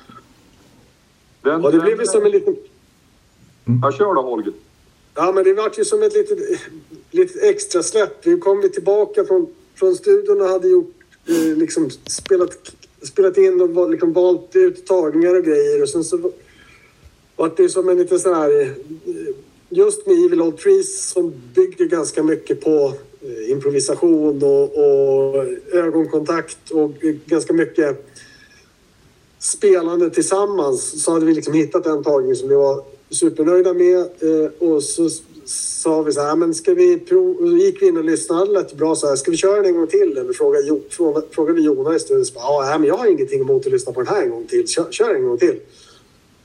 [1.42, 2.56] Den, ja, det blev ju som en liten...
[3.68, 3.80] Mm.
[3.84, 4.54] Jag kör då Holger.
[5.16, 6.60] Ja, men det vart ju som ett litet,
[7.12, 8.28] litet extra släpp.
[8.28, 10.96] Vi kom tillbaka från, från studion och hade gjort,
[11.28, 15.82] eh, liksom spelat, spelat in och liksom valt ut tagningar och grejer.
[15.82, 16.32] Och sen så
[17.36, 18.62] vart det som en liten sån här...
[18.62, 18.68] Eh,
[19.70, 22.94] just med Evil Old Trees som byggde ganska mycket på
[23.26, 26.92] Eh, improvisation och, och ögonkontakt och
[27.26, 28.06] ganska mycket
[29.40, 34.00] spelande tillsammans så hade vi liksom hittat en tagning som vi var supernöjda med.
[34.00, 35.10] Eh, och så
[35.46, 37.48] sa vi så här, men ska vi prova...
[37.48, 39.76] Gick vi in och lyssnade, det lät bra så här, ska vi köra den en
[39.76, 40.18] gång till?
[40.18, 40.82] Eller frågade, jo,
[41.32, 44.24] frågade Jona i studion, ja, men jag har ingenting emot att lyssna på den här
[44.24, 45.60] en gång till, kör, kör en gång till.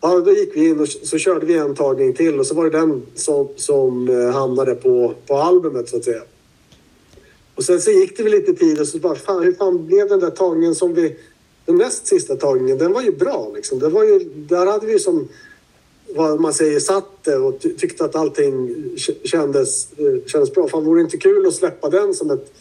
[0.00, 2.64] Ja, då gick vi in och så körde vi en tagning till och så var
[2.64, 6.22] det den som, som eh, hamnade på, på albumet så att säga.
[7.60, 10.08] Och sen så gick det väl lite tid och så bara, fan, hur fan blev
[10.08, 11.16] den där tagningen som vi...
[11.64, 13.78] Den näst sista tagningen, den var ju bra liksom.
[13.78, 15.28] Det var ju, där hade vi som
[16.14, 18.76] vad man säger, satt det och tyckte att allting
[19.24, 20.68] kändes, eh, kändes bra.
[20.68, 22.52] Fan, vore det inte kul att släppa den som ett,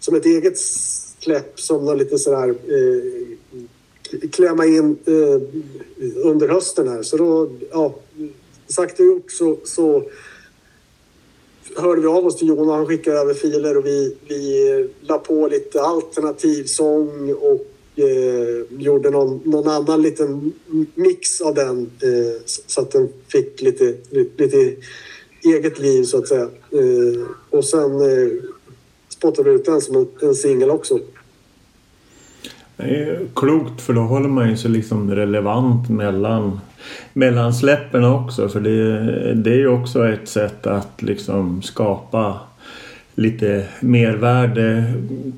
[0.00, 5.40] som ett eget släpp som någon lite sådär eh, klämma in eh,
[6.24, 7.02] under hösten här.
[7.02, 7.94] Så då, ja,
[8.68, 10.02] sagt och gjort så, så
[11.76, 12.76] hörde vi av oss till Jonas.
[12.76, 19.40] Han skickade över filer och vi, vi la på lite alternativsång och eh, gjorde någon,
[19.44, 20.52] någon annan liten
[20.94, 24.76] mix av den eh, så att den fick lite, lite, lite
[25.42, 26.48] eget liv så att säga.
[26.70, 28.32] Eh, och sen eh,
[29.08, 31.00] spottade vi ut den som en, en singel också.
[32.76, 36.60] Det är klokt för då håller man ju sig liksom relevant mellan,
[37.12, 38.48] mellan släppen också.
[38.48, 42.40] För det, det är ju också ett sätt att liksom skapa
[43.14, 44.84] lite mervärde.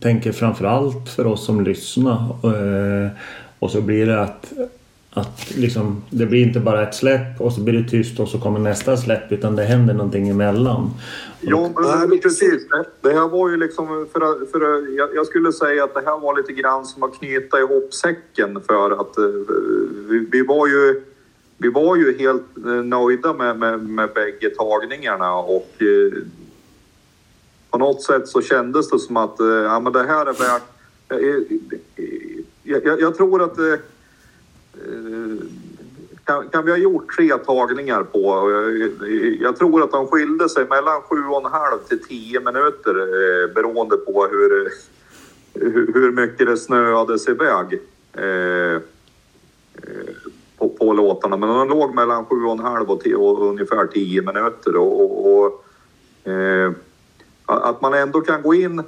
[0.01, 2.21] Tänker framförallt för oss som lyssnar.
[2.45, 3.11] Eh,
[3.59, 4.53] och så blir det att,
[5.11, 8.39] att liksom, det blir inte bara ett släpp och så blir det tyst och så
[8.39, 10.91] kommer nästa släpp utan det händer någonting emellan.
[12.09, 12.67] Men precis.
[13.01, 16.53] Det här var ju liksom för, för jag skulle säga att det här var lite
[16.53, 19.25] grann som att knyta ihop säcken för att eh,
[20.09, 21.03] vi, vi var ju
[21.59, 25.83] vi var ju helt eh, nöjda med, med, med bägge tagningarna och
[27.71, 30.63] på något sätt så kändes det som att eh, ja, men det här är värt...
[32.63, 33.59] Jag, jag, jag tror att.
[33.59, 33.75] Eh,
[36.29, 38.51] kan, kan, vi ha gjort tre tagningar på...
[39.41, 43.55] Jag tror att de skilde sig mellan sju och en halv till tio minuter eh,
[43.55, 44.69] beroende på hur,
[45.95, 47.81] hur mycket det snöades iväg
[48.13, 48.83] eh,
[50.59, 51.37] på, på låtarna.
[51.37, 54.77] Men de låg mellan sju och en halv och, och ungefär tio minuter.
[54.77, 55.65] och, och, och
[56.33, 56.73] eh,
[57.47, 58.83] att man ändå kan gå in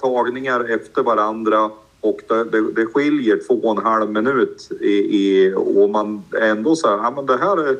[0.00, 1.70] tagningar efter varandra
[2.08, 6.76] och det, det, det skiljer två och en halv minut i, i, och man ändå
[6.76, 7.76] säger ja men det här är,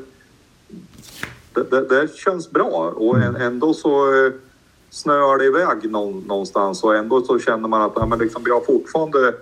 [1.54, 2.92] det, det, det känns bra.
[2.96, 4.32] Och ändå så eh,
[4.90, 6.84] snöar det iväg någonstans.
[6.84, 9.34] Och ändå så känner man att ja, men liksom, vi har fortfarande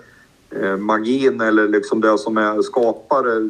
[0.51, 3.49] eh, magin eller liksom det som är skapare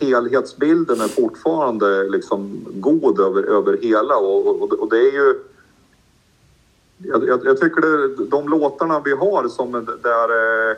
[0.00, 4.16] helhetsbilden är fortfarande liksom god över, över hela.
[4.16, 5.34] Och, och, och det är ju...
[7.04, 9.72] Jag, jag, jag tycker det, de låtarna vi har som
[10.02, 10.28] där,
[10.70, 10.76] eh,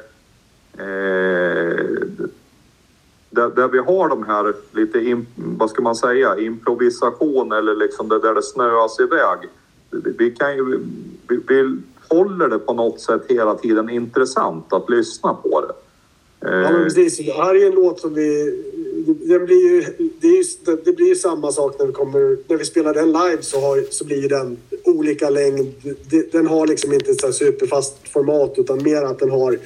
[3.30, 8.08] där, där, vi har de här lite, in, vad ska man säga, improvisation eller liksom
[8.08, 9.38] det där det snöas iväg.
[10.18, 10.78] Vi, kan ju,
[11.28, 11.76] vi, vi
[12.08, 15.74] håller det på något sätt hela tiden intressant att lyssna på det.
[16.40, 17.16] Ja, men precis.
[17.16, 18.62] Det här är en låt som vi
[19.02, 19.84] den blir ju,
[20.20, 20.44] det, är ju,
[20.84, 23.84] det blir ju samma sak när vi, kommer, när vi spelar den live så, har,
[23.90, 25.74] så blir den olika längd.
[26.32, 29.58] Den har liksom inte ett superfast format utan mer att den har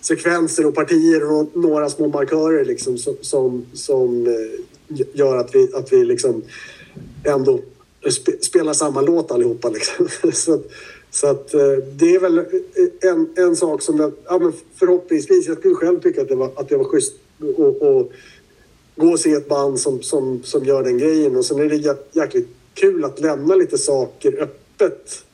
[0.00, 5.70] sekvenser och partier och några små markörer liksom som, som, som eh, gör att vi,
[5.74, 6.42] att vi liksom
[7.24, 7.60] ändå
[8.40, 9.68] spelar samma låt allihopa.
[9.68, 10.08] Liksom.
[10.32, 10.60] så,
[11.10, 12.44] så att eh, det är väl eh,
[13.10, 16.50] en, en sak som jag, ja, men förhoppningsvis, jag skulle själv tycka att det var,
[16.56, 17.14] att det var schysst
[17.56, 18.12] och, och
[18.96, 21.36] gå och se ett band som, som, som gör den grejen.
[21.36, 25.24] Och sen är det jä- jäkligt kul att lämna lite saker öppet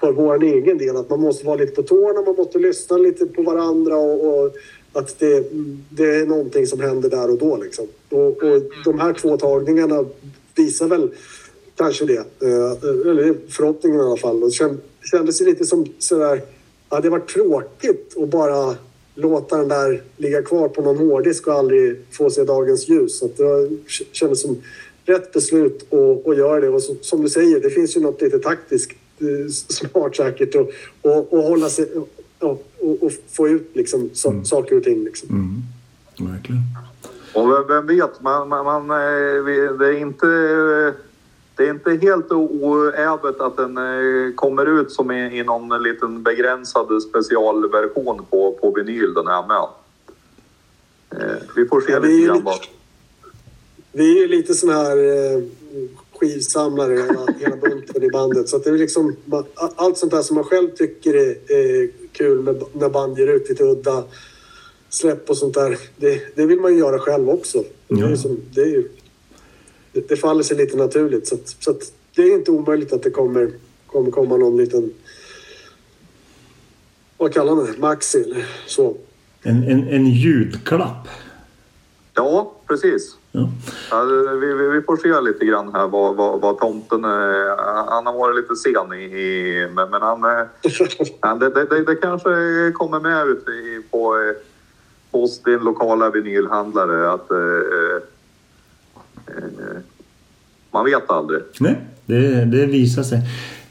[0.00, 0.96] för vår egen del.
[0.96, 4.54] Att man måste vara lite på tårna, man måste lyssna lite på varandra och, och
[4.92, 5.44] att det,
[5.90, 7.56] det är någonting som händer där och då.
[7.56, 7.86] Liksom.
[8.10, 10.04] Och, och de här två tagningarna
[10.56, 11.10] visar väl
[11.76, 12.18] kanske det.
[12.42, 12.70] Eh,
[13.10, 14.42] Eller förhoppningen i alla fall.
[14.42, 14.78] Och känd,
[15.10, 16.42] kändes det lite som sådär...
[16.90, 18.76] Ja, det var tråkigt att bara
[19.18, 23.18] låta den där ligga kvar på någon hårddisk och aldrig få se dagens ljus.
[23.18, 23.68] Så att det
[24.12, 24.56] kändes som
[25.04, 26.68] rätt beslut att, att göra det.
[26.68, 30.70] Och så, som du säger, det finns ju något lite taktiskt eh, smart säkert och,
[31.02, 31.88] och, och hålla sig...
[32.40, 35.04] Ja, och, och få ut liksom, så, saker och ting.
[35.04, 35.28] Liksom.
[35.28, 36.30] Mm.
[36.32, 36.60] Verkligen.
[37.34, 40.28] Och vem- vet, man, man, man, eh, vi- det är inte...
[41.58, 46.22] Det är inte helt oävet att den eh, kommer ut som i, i någon liten
[46.22, 49.66] begränsad specialversion på, på vinyl den här med.
[51.22, 52.58] Eh, Vi får se Ja, det är lite ju grann lite- vad...
[53.92, 55.42] Vi är ju lite sån här eh,
[56.20, 58.48] skivsamlare hela, hela bunten i bandet.
[58.48, 59.16] Så att det är liksom
[59.76, 63.48] allt sånt där som man själv tycker är, är kul med, när band ger ut
[63.48, 64.04] lite udda
[64.88, 65.78] släpp och sånt där.
[65.96, 67.64] Det, det vill man ju göra själv också.
[67.88, 68.08] Det, är Ja.
[68.10, 68.88] ju som, det, är ju,
[69.98, 71.28] det, det faller sig lite naturligt.
[71.28, 73.50] Så, att, så att det är inte omöjligt att det kommer,
[73.86, 74.92] kommer komma någon liten...
[77.16, 77.78] Vad kallar man det?
[77.78, 78.96] Maxi eller så.
[79.42, 81.08] En, en, en ljudklapp.
[82.14, 83.16] Ja, precis.
[83.32, 83.48] Ja.
[83.90, 84.04] Ja,
[84.40, 87.04] vi, vi, vi får se lite grann här vad, vad, vad tomten...
[87.04, 89.02] Han har varit lite sen i...
[89.04, 90.24] i men, men han...
[90.24, 90.46] eh,
[91.20, 92.30] han det, det, det, kanske
[92.74, 94.36] kommer med ut i, på, eh,
[95.10, 97.30] hos din lokala vinylhandlare att...
[97.30, 98.02] eh, eh,
[100.70, 101.40] man vet aldrig.
[101.60, 101.76] Nej,
[102.06, 103.20] det, det visar sig.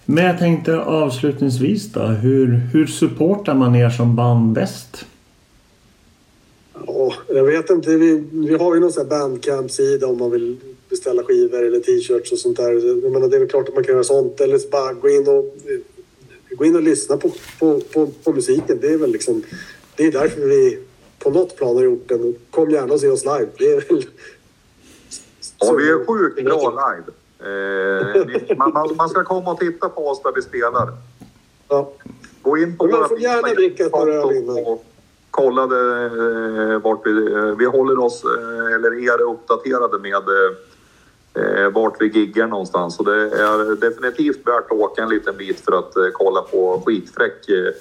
[0.06, 2.00] Men jag tänkte avslutningsvis då.
[2.02, 5.06] Hur, hur supportar man er som band bäst?
[6.88, 7.98] Ja, jag vet inte.
[7.98, 10.58] Vi, vi har ju någon bandcamp-sida om man vill
[10.90, 13.04] beställa skivor eller t-shirts och sånt där.
[13.04, 14.42] Jag menar, det är väl klart att man kan göra sånt.
[14.42, 15.56] Eller så bara gå in och,
[16.58, 18.78] gå in och lyssna på, på, på, på musiken.
[18.82, 19.44] Det är väl liksom...
[19.96, 20.80] Det är därför vi
[21.20, 22.36] på något plan har gjort den.
[22.52, 23.48] Kom gärna och se oss live.
[23.58, 24.06] Det är väl...
[25.60, 27.12] Ja, vi är sjukt bra live.
[27.40, 30.90] Eh, man, man, man ska komma och titta på oss där vi spelar.
[31.68, 31.92] Ja.
[32.42, 34.58] Gå in på Men man får gärna dricka ett par öl innan.
[34.66, 34.86] och
[35.32, 37.34] kolla det, eh, vart vi...
[37.34, 42.96] Eh, vi håller oss, eh, eller er, uppdaterade med eh, eh, vart vi giggar någonstans.
[42.96, 46.84] Så det är definitivt värt att åka en liten bit för att eh, kolla på
[46.86, 47.74] skitfräck eh,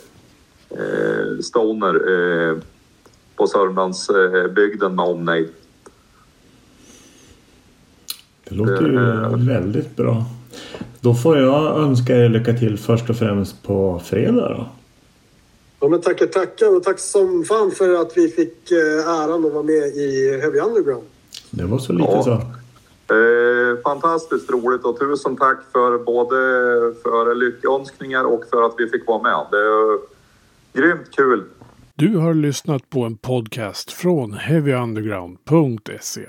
[1.43, 2.61] stoner
[3.37, 5.49] på Sörmlandsbygden med omnejd.
[8.49, 10.25] Det låter ju väldigt bra.
[11.01, 14.67] Då får jag önska er lycka till först och främst på fredag då.
[15.81, 16.77] Ja, men tackar, tackar.
[16.77, 20.59] Och tack som fan för att vi fick eh, äran att vara med i Heavy
[20.59, 21.05] Underground.
[21.51, 22.23] Det var så lite Ja.
[22.23, 22.31] så.
[23.15, 26.37] Eh, fantastiskt roligt och tusen tack för både
[27.03, 29.47] för lyckönskningar och för att vi fick vara med.
[29.51, 29.99] Det är
[30.83, 31.45] grymt kul.
[31.95, 36.21] Du har lyssnat på en podcast från heavyunderground.se.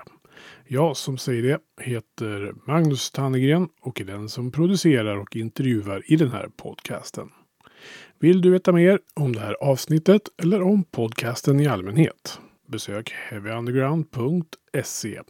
[0.70, 6.16] Jag som säger det heter Magnus Tannegren och är den som producerar och intervjuar i
[6.16, 7.30] den här podcasten.
[8.20, 12.40] Vill du veta mer om det här avsnittet eller om podcasten i allmänhet?
[12.68, 15.22] Besök heavyunderground.se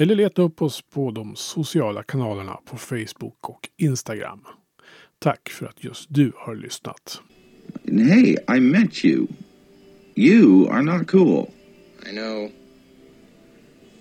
[0.00, 4.44] eller leta upp oss på de sociala kanalerna på Facebook och Instagram.
[5.18, 7.20] Tack för att just du har lyssnat.
[7.84, 9.26] Hey, I met you.
[10.14, 11.46] You are not cool.
[12.06, 12.59] I know.